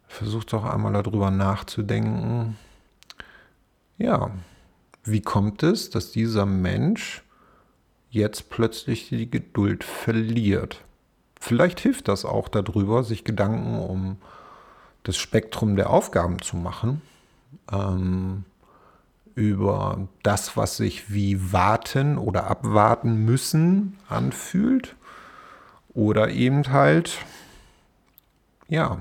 versucht 0.06 0.52
doch 0.52 0.64
einmal 0.64 0.92
darüber 0.92 1.30
nachzudenken, 1.30 2.56
ja, 3.98 4.30
wie 5.04 5.20
kommt 5.20 5.62
es, 5.62 5.90
dass 5.90 6.12
dieser 6.12 6.46
Mensch 6.46 7.22
jetzt 8.10 8.50
plötzlich 8.50 9.08
die 9.08 9.30
Geduld 9.30 9.84
verliert. 9.84 10.82
Vielleicht 11.40 11.80
hilft 11.80 12.08
das 12.08 12.24
auch 12.24 12.48
darüber, 12.48 13.04
sich 13.04 13.24
Gedanken 13.24 13.78
um 13.78 14.16
das 15.04 15.16
Spektrum 15.16 15.76
der 15.76 15.90
Aufgaben 15.90 16.40
zu 16.42 16.56
machen, 16.56 17.00
ähm, 17.70 18.44
über 19.34 20.08
das, 20.22 20.56
was 20.56 20.78
sich 20.78 21.12
wie 21.12 21.52
warten 21.52 22.18
oder 22.18 22.48
abwarten 22.48 23.24
müssen 23.24 23.96
anfühlt 24.08 24.96
oder 25.94 26.30
eben 26.30 26.68
halt, 26.72 27.18
ja, 28.68 28.98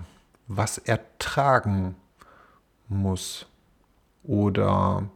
was 0.47 0.77
ertragen 0.77 1.95
muss 2.87 3.47
oder 4.23 5.09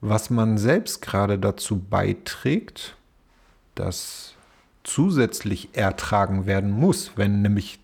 was 0.00 0.30
man 0.30 0.58
selbst 0.58 1.02
gerade 1.02 1.38
dazu 1.38 1.78
beiträgt, 1.78 2.96
dass 3.74 4.34
zusätzlich 4.84 5.70
ertragen 5.76 6.46
werden 6.46 6.70
muss, 6.70 7.12
wenn 7.16 7.42
nämlich 7.42 7.78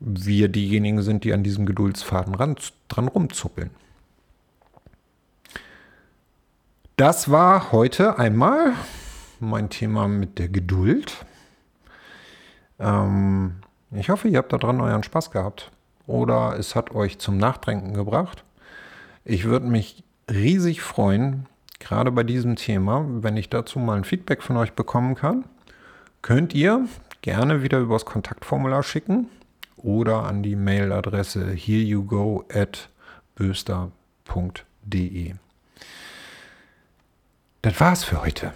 wir 0.00 0.48
diejenigen 0.48 1.02
sind, 1.02 1.24
die 1.24 1.32
an 1.32 1.44
diesem 1.44 1.66
Geduldsfaden 1.66 2.34
ran, 2.34 2.56
dran 2.88 3.08
rumzuppeln. 3.08 3.70
Das 6.96 7.30
war 7.30 7.72
heute 7.72 8.18
einmal 8.18 8.72
mein 9.40 9.70
Thema 9.70 10.08
mit 10.08 10.38
der 10.38 10.48
Geduld. 10.48 11.24
Ähm, 12.78 13.54
ich 13.92 14.10
hoffe, 14.10 14.28
ihr 14.28 14.38
habt 14.38 14.52
daran 14.52 14.80
euren 14.80 15.02
Spaß 15.02 15.30
gehabt 15.30 15.70
oder 16.06 16.58
es 16.58 16.74
hat 16.74 16.92
euch 16.92 17.18
zum 17.18 17.38
Nachdenken 17.38 17.94
gebracht. 17.94 18.44
Ich 19.24 19.44
würde 19.44 19.66
mich 19.66 20.04
riesig 20.32 20.80
freuen, 20.80 21.46
gerade 21.78 22.10
bei 22.10 22.22
diesem 22.22 22.56
Thema, 22.56 23.04
wenn 23.06 23.36
ich 23.36 23.50
dazu 23.50 23.78
mal 23.78 23.96
ein 23.96 24.04
Feedback 24.04 24.42
von 24.42 24.56
euch 24.56 24.72
bekommen 24.72 25.14
kann. 25.14 25.44
Könnt 26.22 26.54
ihr 26.54 26.88
gerne 27.20 27.62
wieder 27.62 27.78
übers 27.78 28.04
Kontaktformular 28.04 28.82
schicken 28.82 29.28
oder 29.76 30.24
an 30.24 30.42
die 30.42 30.56
Mailadresse 30.56 31.52
hereyougo 31.52 32.44
at 32.52 32.88
böster.de. 33.34 34.54
Das 37.62 37.80
war's 37.80 38.04
für 38.04 38.22
heute. 38.22 38.52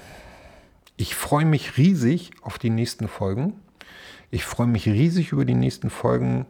Ich 0.96 1.14
freue 1.14 1.44
mich 1.44 1.76
riesig 1.76 2.30
auf 2.40 2.58
die 2.58 2.70
nächsten 2.70 3.06
Folgen. 3.08 3.60
Ich 4.30 4.44
freue 4.44 4.66
mich 4.66 4.88
riesig 4.88 5.32
über 5.32 5.44
die 5.44 5.54
nächsten 5.54 5.90
Folgen, 5.90 6.46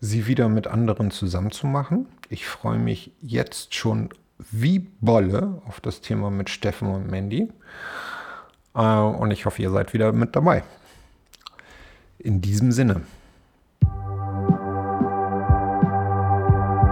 sie 0.00 0.26
wieder 0.26 0.48
mit 0.48 0.66
anderen 0.66 1.10
zusammenzumachen. 1.10 2.06
Ich 2.28 2.46
freue 2.46 2.78
mich 2.78 3.12
jetzt 3.20 3.74
schon 3.74 4.08
wie 4.50 4.80
Bolle 5.00 5.62
auf 5.66 5.80
das 5.80 6.00
Thema 6.00 6.30
mit 6.30 6.50
Steffen 6.50 6.88
und 6.88 7.10
Mandy. 7.10 7.50
Äh, 8.74 8.80
und 8.80 9.30
ich 9.30 9.46
hoffe, 9.46 9.62
ihr 9.62 9.70
seid 9.70 9.92
wieder 9.92 10.12
mit 10.12 10.34
dabei. 10.36 10.62
In 12.18 12.40
diesem 12.40 12.72
Sinne. 12.72 13.02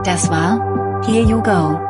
Das 0.05 0.31
war 0.31 1.05
Here 1.05 1.25
You 1.25 1.43
Go. 1.43 1.90